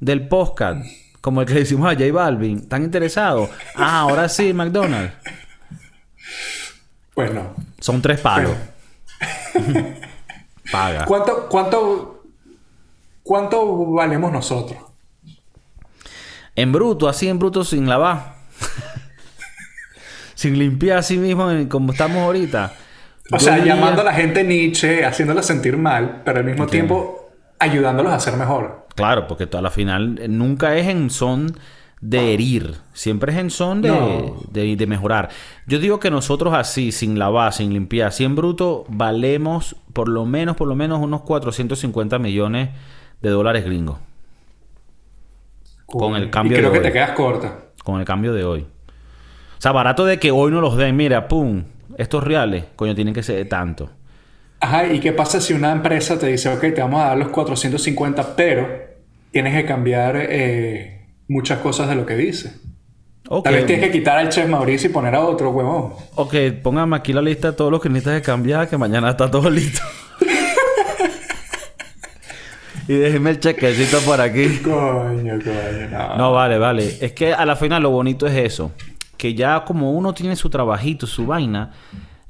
[0.00, 0.84] del podcast,
[1.24, 3.48] como el que le hicimos a J Balvin, ¿están interesados?
[3.76, 5.14] Ah, ahora sí, McDonald's.
[7.14, 7.54] Pues no.
[7.80, 8.54] Son tres palos.
[10.70, 11.06] Paga.
[11.06, 12.24] ¿Cuánto, cuánto,
[13.22, 14.78] cuánto valemos nosotros?
[16.54, 18.34] En bruto, así en bruto sin lavar.
[20.34, 22.74] sin limpiar así mismo en- como estamos ahorita.
[23.32, 26.66] O Yo sea, diría- llamando a la gente Nietzsche, haciéndola sentir mal, pero al mismo
[26.66, 27.23] tiempo
[27.64, 28.86] ayudándolos a ser mejor.
[28.94, 31.56] Claro, porque a la final eh, nunca es en son
[32.00, 32.76] de herir.
[32.92, 34.36] Siempre es en son de, No.
[34.50, 35.30] de, de mejorar.
[35.66, 40.24] Yo digo que nosotros así, sin lavar, sin limpiar, así en bruto, valemos por lo
[40.26, 42.70] menos, por lo menos unos 450 millones
[43.22, 43.98] de dólares gringos.
[45.86, 46.84] Con el cambio y creo de que hoy.
[46.86, 47.58] te quedas corta.
[47.84, 48.60] Con el cambio de hoy.
[49.58, 50.96] O sea, barato de que hoy no los den.
[50.96, 51.64] Mira, pum,
[51.96, 53.90] estos reales, coño, tienen que ser de tanto.
[54.64, 57.28] Ajá, ¿y qué pasa si una empresa te dice, ok, te vamos a dar los
[57.28, 58.66] 450, pero
[59.30, 62.54] tienes que cambiar eh, muchas cosas de lo que dice?
[63.42, 65.92] Tal vez tienes que quitar al chef Mauricio y poner a otro huevón.
[66.14, 69.30] Ok, póngame aquí la lista de todos los que necesitas de cambiar, que mañana está
[69.30, 69.82] todo listo.
[72.88, 74.60] y déjeme el chequecito por aquí.
[74.64, 76.16] Coño, coño, no.
[76.16, 76.96] No, vale, vale.
[77.02, 78.72] Es que a la final lo bonito es eso.
[79.18, 81.70] Que ya como uno tiene su trabajito, su vaina,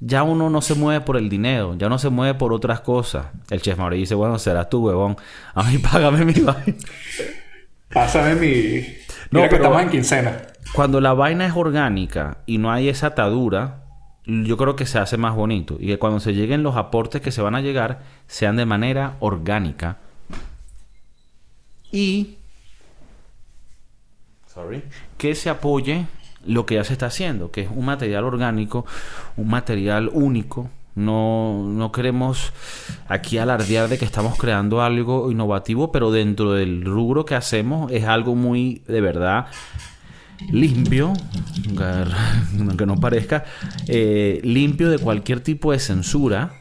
[0.00, 3.26] ya uno no se mueve por el dinero, ya no se mueve por otras cosas.
[3.50, 5.16] El chef Mauricio dice, bueno, serás tú, huevón.
[5.54, 6.74] A mí págame mi vaina.
[7.92, 8.80] Pásame mi...
[9.30, 10.42] No, Mira que pero- estamos en quincena.
[10.74, 13.82] Cuando la vaina es orgánica y no hay esa atadura,
[14.26, 15.76] yo creo que se hace más bonito.
[15.78, 19.14] Y que cuando se lleguen los aportes que se van a llegar, sean de manera
[19.20, 19.98] orgánica.
[21.92, 22.38] Y
[25.18, 26.06] que se apoye
[26.46, 28.86] lo que ya se está haciendo, que es un material orgánico,
[29.36, 30.70] un material único.
[30.96, 32.52] No, no queremos
[33.08, 38.04] aquí alardear de que estamos creando algo innovativo, pero dentro del rubro que hacemos es
[38.04, 39.46] algo muy de verdad
[40.52, 41.12] limpio,
[42.58, 43.44] aunque no parezca,
[43.88, 46.52] eh, limpio de cualquier tipo de censura,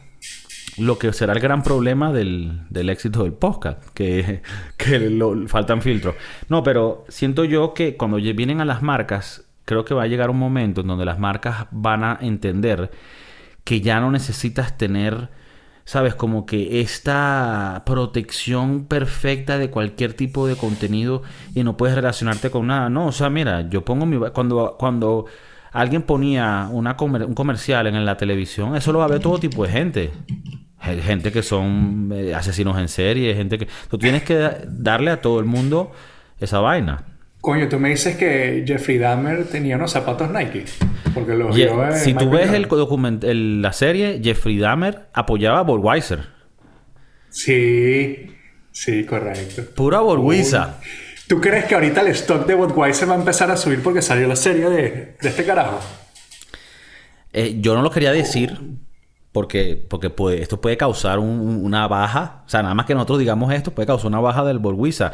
[0.78, 4.42] lo que será el gran problema del, del éxito del podcast, que,
[4.76, 6.14] que lo- faltan filtros.
[6.48, 10.30] No, pero siento yo que cuando vienen a las marcas, creo que va a llegar
[10.30, 12.90] un momento en donde las marcas van a entender
[13.64, 15.30] que ya no necesitas tener,
[15.84, 21.22] sabes, como que esta protección perfecta de cualquier tipo de contenido
[21.54, 22.90] y no puedes relacionarte con nada.
[22.90, 24.18] No, o sea, mira, yo pongo mi...
[24.32, 25.24] Cuando, cuando
[25.72, 29.64] alguien ponía una un comercial en la televisión, eso lo va a ver todo tipo
[29.64, 30.12] de gente.
[30.80, 33.66] Gen- Gente que son eh, asesinos en serie, gente que...
[33.88, 35.92] Tú tienes que da- darle a todo el mundo
[36.38, 37.04] esa vaina.
[37.44, 40.64] Coño, tú me dices que Jeffrey Dahmer tenía unos zapatos Nike.
[41.12, 42.66] Porque los Ye- vio si tú ves el
[43.22, 46.20] el- la serie, Jeffrey Dahmer apoyaba a Budweiser.
[47.28, 48.34] Sí,
[48.72, 49.62] sí, correcto.
[49.76, 50.68] Pura Budweiser.
[51.28, 54.26] ¿Tú crees que ahorita el stock de Budweiser va a empezar a subir porque salió
[54.26, 55.80] la serie de, de este carajo?
[57.34, 58.58] Eh, yo no lo quería decir
[59.32, 62.42] porque, porque puede- esto puede causar un- un- una baja.
[62.46, 65.12] O sea, nada más que nosotros digamos esto, puede causar una baja del Borguisa.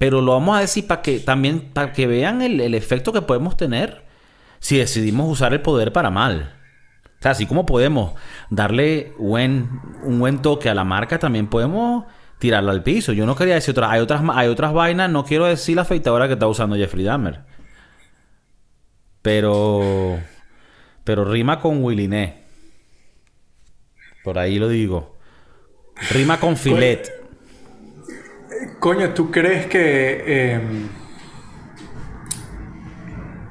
[0.00, 3.20] Pero lo vamos a decir para que también para que vean el, el efecto que
[3.20, 4.02] podemos tener
[4.58, 6.54] si decidimos usar el poder para mal.
[7.04, 8.14] O sea, así como podemos
[8.48, 9.68] darle buen,
[10.02, 12.06] un buen toque a la marca, también podemos
[12.38, 13.12] tirarla al piso.
[13.12, 13.90] Yo no quería decir otras.
[13.90, 17.40] Hay otras, hay otras vainas, no quiero decir la afeitadora que está usando Jeffrey Dahmer.
[19.20, 20.18] Pero.
[21.04, 22.42] Pero rima con Williné.
[24.24, 25.18] Por ahí lo digo.
[26.10, 27.19] Rima con filet.
[28.78, 30.90] Coño, ¿tú crees que, em,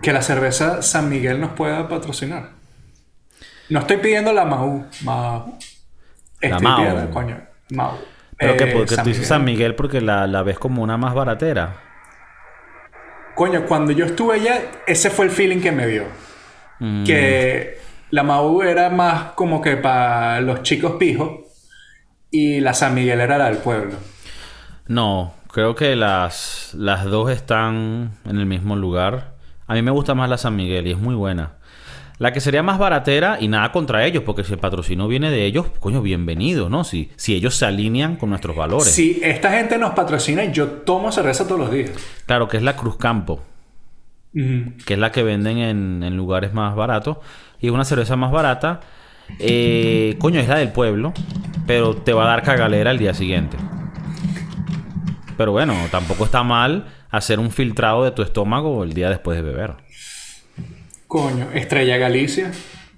[0.01, 2.51] que la cerveza San Miguel nos pueda patrocinar?
[3.69, 4.87] No estoy pidiendo la Mau.
[5.01, 5.57] Mau.
[6.41, 6.75] Estoy Mau.
[6.75, 8.07] pidiendo, coño, Mau.
[8.37, 9.25] Pero que Eh, porque San tú dices Miguel.
[9.25, 11.83] San Miguel porque la, la ves como una más baratera.
[13.35, 16.05] Coño, cuando yo estuve allá, ese fue el feeling que me dio.
[16.79, 17.03] Mm.
[17.03, 17.79] Que
[18.11, 21.41] la Mau era más como que para los chicos pijos
[22.31, 23.97] y la San Miguel era la del pueblo.
[24.89, 29.35] No, creo que las, las dos están en el mismo lugar.
[29.67, 31.53] A mí me gusta más la San Miguel y es muy buena.
[32.17, 35.45] La que sería más baratera y nada contra ellos, porque si el patrocinio viene de
[35.45, 36.83] ellos, coño, bienvenido, ¿no?
[36.83, 38.91] Si, si ellos se alinean con nuestros valores.
[38.91, 41.91] Si esta gente nos patrocina, yo tomo cerveza todos los días.
[42.25, 43.43] Claro que es la Cruz Campo,
[44.33, 47.17] que es la que venden en, en lugares más baratos.
[47.61, 48.79] Y es una cerveza más barata.
[49.37, 51.13] Eh, coño, es la del pueblo,
[51.67, 53.55] pero te va a dar cagalera el día siguiente.
[55.39, 59.41] Pero bueno, tampoco está mal hacer un filtrado de tu estómago el día después de
[59.41, 59.75] beber.
[61.07, 62.51] Coño, Estrella Galicia.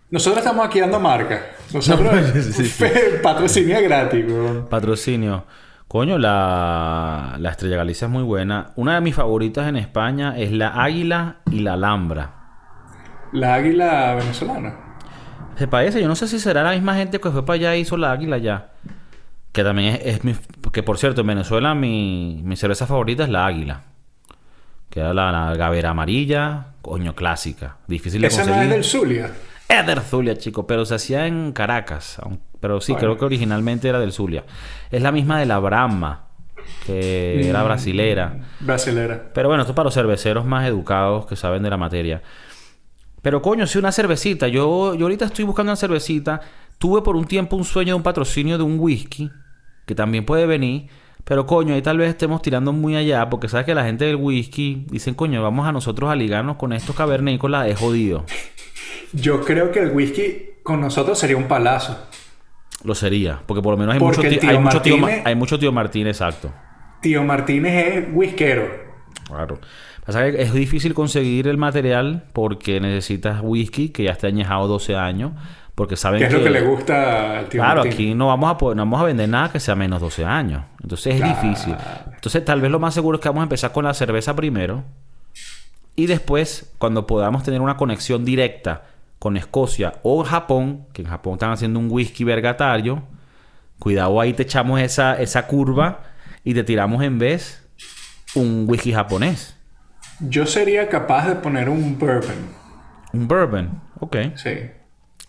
[0.09, 1.51] Nosotros estamos aquí dando marca.
[1.71, 2.85] Nosotros, sí, sí.
[3.21, 4.25] patrocinio gratis.
[4.71, 5.45] Patrocinio.
[5.87, 8.71] Coño, la, la Estrella Galicia es muy buena.
[8.75, 12.31] Una de mis favoritas en España es la Águila y la Alhambra.
[13.33, 14.79] La águila venezolana.
[15.57, 17.81] Se parece, yo no sé si será la misma gente que fue para allá y
[17.81, 18.71] hizo la águila ya.
[19.51, 20.35] Que también es, es mi...
[20.71, 23.83] Que por cierto, en Venezuela mi, mi cerveza favorita es la águila.
[24.89, 27.77] Que es la, la gavera amarilla, coño, clásica.
[27.87, 29.31] Difícil de Esa no es del Zulia.
[29.67, 32.19] Es del Zulia, chico, pero se hacía en Caracas.
[32.59, 33.07] Pero sí, Bueno.
[33.07, 34.43] creo que originalmente era del Zulia.
[34.91, 36.25] Es la misma de la Brahma,
[36.85, 37.47] que Mm.
[37.49, 38.37] era brasilera.
[38.59, 39.31] Brasilera.
[39.33, 42.21] Pero bueno, esto es para los cerveceros más educados que saben de la materia.
[43.21, 44.47] Pero coño, sí, una cervecita.
[44.47, 46.41] Yo, yo ahorita estoy buscando una cervecita.
[46.81, 49.29] Tuve por un tiempo un sueño de un patrocinio de un whisky,
[49.85, 50.87] que también puede venir.
[51.23, 54.15] Pero coño, ahí tal vez estemos tirando muy allá, porque sabes que la gente del
[54.15, 58.25] whisky dicen, coño, vamos a nosotros a ligarnos con estos cavernícolas, es jodido.
[59.13, 61.99] Yo creo que el whisky con nosotros sería un palazo.
[62.83, 65.59] Lo sería, porque por lo menos hay Porque mucho tío, hay mucho tío, hay mucho
[65.59, 66.51] tío Martín, exacto.
[66.99, 68.67] Tío Martínez es whiskero.
[69.27, 69.59] Claro.
[70.03, 74.95] Pasa que es difícil conseguir el material porque necesitas whisky que ya esté añejado 12
[74.95, 75.33] años.
[75.81, 76.33] Porque saben Que que...
[76.35, 77.95] es lo que le gusta al tío Claro, Martínez.
[77.95, 80.63] aquí no vamos a poder, no vamos a vender nada que sea menos 12 años.
[80.83, 81.41] Entonces es Claro.
[81.41, 81.75] difícil.
[82.13, 84.83] Entonces tal vez lo más seguro es que vamos a empezar con la cerveza primero.
[85.95, 88.83] Y después, cuando podamos tener una conexión directa
[89.17, 93.01] con Escocia o Japón, que en Japón están haciendo un whisky vergatario,
[93.79, 96.01] cuidado ahí te echamos esa, esa curva
[96.43, 97.67] y te tiramos en vez
[98.35, 99.57] un whisky japonés.
[100.19, 102.35] Yo sería capaz de poner un bourbon.
[103.13, 103.81] Un bourbon.
[103.99, 104.15] Ok.
[104.35, 104.51] Sí.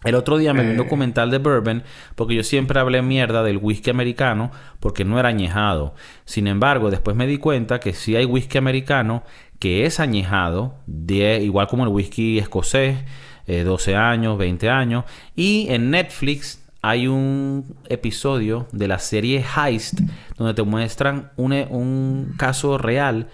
[0.04, 0.78] El otro día me vi un Eh.
[0.78, 1.82] documental de bourbon
[2.14, 4.50] porque yo siempre hablé mierda del whisky americano
[4.80, 5.94] porque no era añejado.
[6.24, 9.22] Sin embargo, después me di cuenta que sí hay whisky americano
[9.58, 12.96] que es añejado, de, igual como el whisky escocés,
[13.46, 15.04] eh, 12 años, 20 años.
[15.36, 20.00] Y en Netflix hay un episodio de la serie Heist
[20.36, 23.28] donde te muestran un, un caso real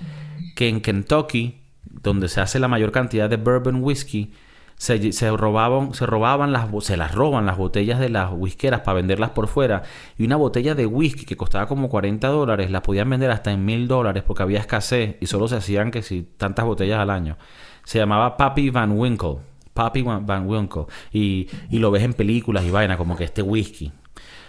[0.54, 4.30] que en Kentucky, donde se hace la mayor cantidad de bourbon whisky,
[4.78, 9.30] se, robaban, se robaban las, se las roban las botellas de las whiskeras para venderlas
[9.30, 9.82] por fuera.
[10.16, 13.64] Y una botella de whisky que costaba como 40 dólares, la podían vender hasta en
[13.64, 17.36] mil dólares porque había escasez y solo se hacían que si tantas botellas al año.
[17.84, 19.38] Se llamaba Pappy Van Winkle.
[19.74, 20.86] Van Van Winkle.
[21.12, 23.92] Y, y lo ves en películas y vaina, como que este whisky.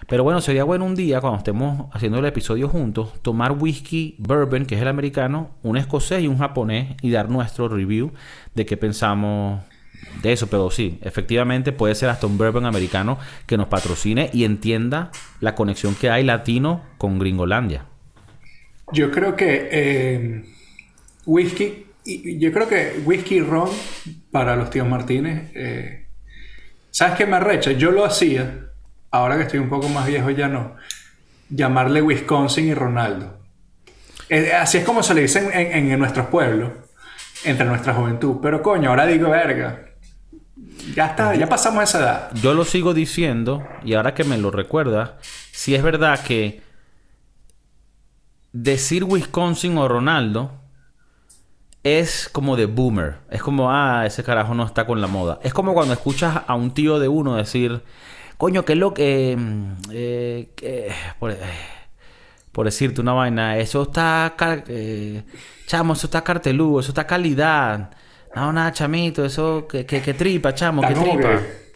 [0.08, 4.66] Pero bueno, sería bueno un día, cuando estemos haciendo el episodio juntos, tomar whisky bourbon,
[4.66, 8.12] que es el americano, un escocés y un japonés, y dar nuestro review
[8.56, 9.62] de qué pensamos
[10.22, 10.48] de eso.
[10.48, 15.56] Pero sí, efectivamente puede ser hasta un bourbon americano que nos patrocine y entienda la
[15.56, 17.86] conexión que hay latino con Gringolandia.
[18.92, 20.44] Yo creo que eh,
[21.26, 23.70] whisky, yo creo que whisky ron
[24.32, 25.52] para los tíos Martínez.
[25.54, 26.08] eh,
[26.92, 27.72] ¿Sabes qué me arrecha?
[27.72, 28.72] Yo lo hacía,
[29.12, 30.76] ahora que estoy un poco más viejo ya no,
[31.50, 33.38] llamarle Wisconsin y Ronaldo.
[34.30, 36.72] Eh, así es como se le dicen en, en nuestros pueblos,
[37.44, 38.38] entre nuestra juventud.
[38.42, 39.89] Pero coño, ahora digo, verga,
[40.96, 42.32] ya está, ya pasamos esa edad.
[42.36, 45.18] Yo lo sigo diciendo, y ahora que me lo recuerda,
[45.52, 46.62] si es verdad que
[48.52, 50.52] decir Wisconsin o Ronaldo
[51.84, 53.18] es como de boomer.
[53.30, 55.40] Es como, ah, ese carajo no está con la moda.
[55.44, 57.82] Es como cuando escuchas a un tío de uno decir,
[58.38, 59.36] coño, que lo que...
[59.38, 61.38] mm, eh, por, eh,
[62.52, 64.36] por decirte una vaina, eso está...
[64.68, 65.24] eh,
[65.68, 67.92] chamo, eso está carteludo, eso está calidad.
[68.36, 69.68] No, nada, chamito, eso...
[69.68, 71.40] Que, que, que tripa, chamo, que tripa.
[71.40, 71.70] que-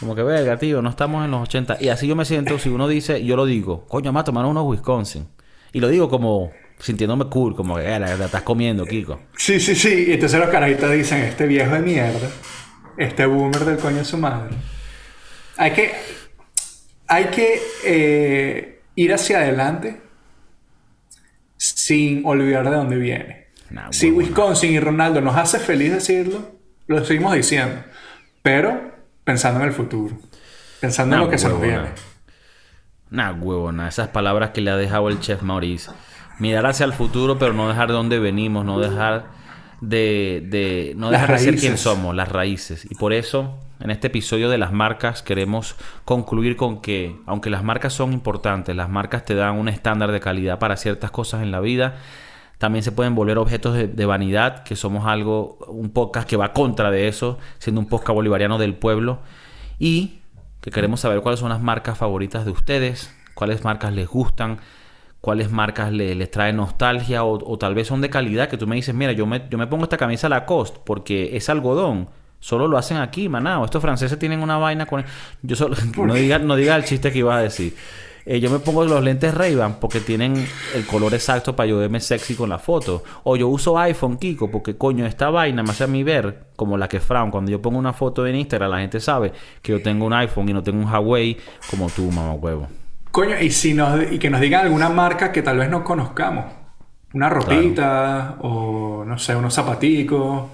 [0.00, 1.76] Como que verga, tío, no estamos en los 80.
[1.80, 4.64] Y así yo me siento, si uno dice, yo lo digo, coño, más tomar unos
[4.66, 5.28] Wisconsin.
[5.72, 9.20] Y lo digo como sintiéndome cool, como que "Eh, la, la estás comiendo, Kiko.
[9.36, 10.06] Sí, sí, sí.
[10.08, 12.28] Y entonces los carajitos dicen, este viejo de mierda,
[12.96, 14.56] este boomer del coño de su madre.
[15.58, 15.92] Hay que,
[17.06, 20.00] hay que eh, ir hacia adelante
[21.58, 23.39] sin olvidar de dónde viene.
[23.70, 26.56] Nah, si Wisconsin y Ronaldo nos hace feliz decirlo,
[26.86, 27.82] lo seguimos diciendo.
[28.42, 28.92] Pero
[29.24, 30.16] pensando en el futuro.
[30.80, 31.82] Pensando en lo que se nos huevona.
[31.82, 31.94] viene.
[33.10, 35.90] Nah, huevona, esas palabras que le ha dejado el chef Maurice.
[36.38, 39.26] Mirar hacia el futuro, pero no dejar de dónde venimos, no dejar
[39.80, 42.86] de, de no dejar de ser quien somos, las raíces.
[42.90, 47.62] Y por eso, en este episodio de las marcas, queremos concluir con que, aunque las
[47.62, 51.50] marcas son importantes, las marcas te dan un estándar de calidad para ciertas cosas en
[51.50, 51.96] la vida,
[52.60, 56.52] también se pueden volver objetos de, de vanidad, que somos algo, un podcast que va
[56.52, 59.18] contra de eso, siendo un podcast bolivariano del pueblo.
[59.78, 60.18] Y
[60.60, 64.58] que queremos saber cuáles son las marcas favoritas de ustedes, cuáles marcas les gustan,
[65.22, 68.66] cuáles marcas le- les traen nostalgia o, o tal vez son de calidad, que tú
[68.66, 72.10] me dices, mira, yo me, yo me pongo esta camisa Lacoste porque es algodón.
[72.40, 73.64] Solo lo hacen aquí, manao.
[73.64, 75.02] Estos franceses tienen una vaina con...
[75.42, 75.76] Yo solo...
[75.96, 77.74] No diga, no diga el chiste que ibas a decir.
[78.26, 82.00] Eh, yo me pongo los lentes Ray-Ban porque tienen el color exacto para yo verme
[82.00, 83.02] sexy con la foto.
[83.24, 86.76] O yo uso iPhone, Kiko, porque coño, esta vaina me hace a mí ver como
[86.76, 87.30] la que Fran.
[87.30, 90.48] Cuando yo pongo una foto en Instagram, la gente sabe que yo tengo un iPhone
[90.48, 91.36] y no tengo un Huawei
[91.70, 92.68] como tú, mamá huevo.
[93.10, 96.44] Coño, y, si nos, y que nos digan alguna marca que tal vez no conozcamos.
[97.12, 100.48] Una ropita o no sé, unos zapaticos.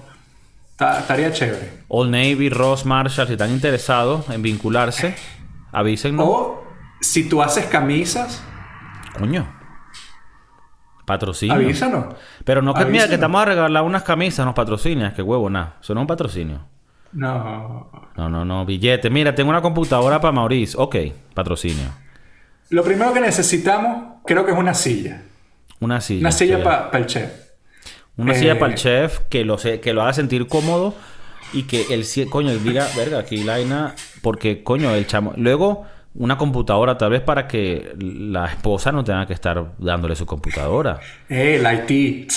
[0.75, 1.71] Ta- estaría chévere.
[1.87, 5.15] Old Navy, Ross, Marshall, si están interesados en vincularse,
[5.71, 6.25] avísennos.
[6.27, 6.63] O
[7.01, 8.43] si tú haces camisas,
[9.17, 9.47] Coño.
[11.05, 11.55] Patrocinio.
[11.55, 12.15] avísanos.
[12.43, 15.77] Pero no que mira, que estamos a regalar unas camisas, nos patrocinias, que huevo, nada.
[15.81, 16.65] Eso no es un patrocinio.
[17.13, 17.89] No.
[18.17, 19.09] No, no, no, billete.
[19.09, 20.75] Mira, tengo una computadora para Maurice.
[20.77, 20.95] Ok,
[21.33, 21.85] patrocinio.
[22.69, 25.21] Lo primero que necesitamos, creo que es una silla.
[25.79, 26.19] Una silla.
[26.21, 27.31] Una silla para el chef.
[28.17, 30.93] Una eh, silla para el chef que lo, se- que lo haga sentir cómodo
[31.53, 35.31] y que el coño diga, verga, aquí la vaina, porque coño, el chamo.
[35.37, 35.85] Luego,
[36.17, 40.99] una computadora tal vez para que la esposa no tenga que estar dándole su computadora.
[41.29, 42.31] Eh, el IT.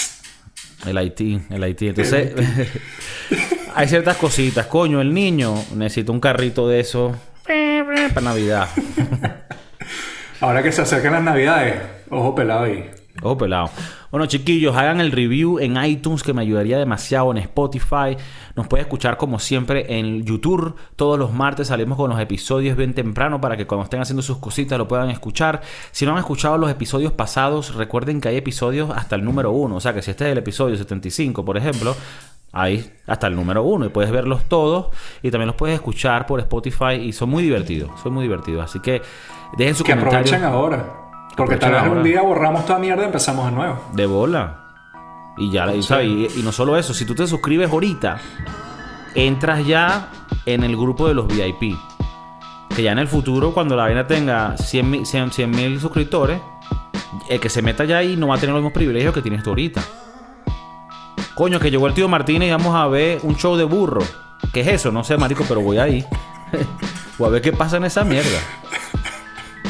[0.86, 1.20] El IT,
[1.50, 1.82] el IT.
[1.82, 2.32] Entonces,
[3.74, 4.66] hay ciertas cositas.
[4.66, 8.68] Coño, el niño necesita un carrito de eso para Navidad.
[10.40, 12.90] Ahora que se acercan las navidades, ojo pelado ahí.
[13.22, 13.70] Ojo pelado.
[14.10, 18.16] Bueno, chiquillos, hagan el review en iTunes que me ayudaría demasiado en Spotify.
[18.56, 20.74] Nos puede escuchar como siempre en YouTube.
[20.96, 24.38] Todos los martes salimos con los episodios bien temprano para que cuando estén haciendo sus
[24.38, 25.60] cositas lo puedan escuchar.
[25.92, 29.76] Si no han escuchado los episodios pasados, recuerden que hay episodios hasta el número uno.
[29.76, 31.94] O sea que si este es el episodio 75, por ejemplo,
[32.52, 34.88] hay hasta el número uno y puedes verlos todos
[35.22, 37.92] y también los puedes escuchar por Spotify y son muy divertidos.
[38.02, 38.64] Son muy divertidos.
[38.64, 39.02] Así que
[39.56, 40.18] dejen su Que comentario.
[40.18, 40.99] aprovechen ahora.
[41.40, 43.78] Porque tal vez un día borramos toda mierda y empezamos de nuevo.
[43.92, 44.56] De bola.
[45.36, 46.06] Y ya, y, ¿sabes?
[46.06, 48.18] Y, y no solo eso, si tú te suscribes ahorita,
[49.14, 50.08] entras ya
[50.46, 51.76] en el grupo de los VIP.
[52.74, 56.40] Que ya en el futuro, cuando la vaina tenga 100 mil 100 100 mil suscriptores,
[57.28, 59.42] el que se meta ya ahí no va a tener los mismos privilegios que tienes
[59.42, 59.82] tú ahorita.
[61.34, 64.02] Coño, que llegó el tío Martínez y vamos a ver un show de burro.
[64.52, 64.92] ¿Qué es eso?
[64.92, 66.04] No sé, marico, pero voy ahí.
[67.18, 68.38] o a ver qué pasa en esa mierda.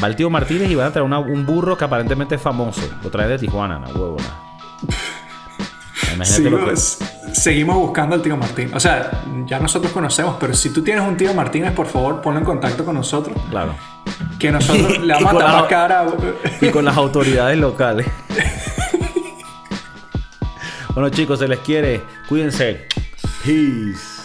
[0.02, 2.80] Va el tío Martínez y van a traer una- un burro que aparentemente es famoso.
[3.02, 4.16] Lo traen de Tijuana, no huevo,
[6.14, 6.72] Imagínate Sigo- lo que...
[6.72, 8.72] s- Seguimos buscando al tío Martín.
[8.74, 12.40] O sea, ya nosotros conocemos, pero si tú tienes un tío Martínez, por favor, ponlo
[12.40, 13.36] en contacto con nosotros.
[13.50, 13.74] Claro.
[14.38, 16.06] Que nosotros le vamos a con la- tapar cara.
[16.60, 18.06] Y con las autoridades locales.
[20.94, 22.02] bueno, chicos, se les quiere.
[22.28, 22.88] Cuídense.
[23.44, 24.19] Peace.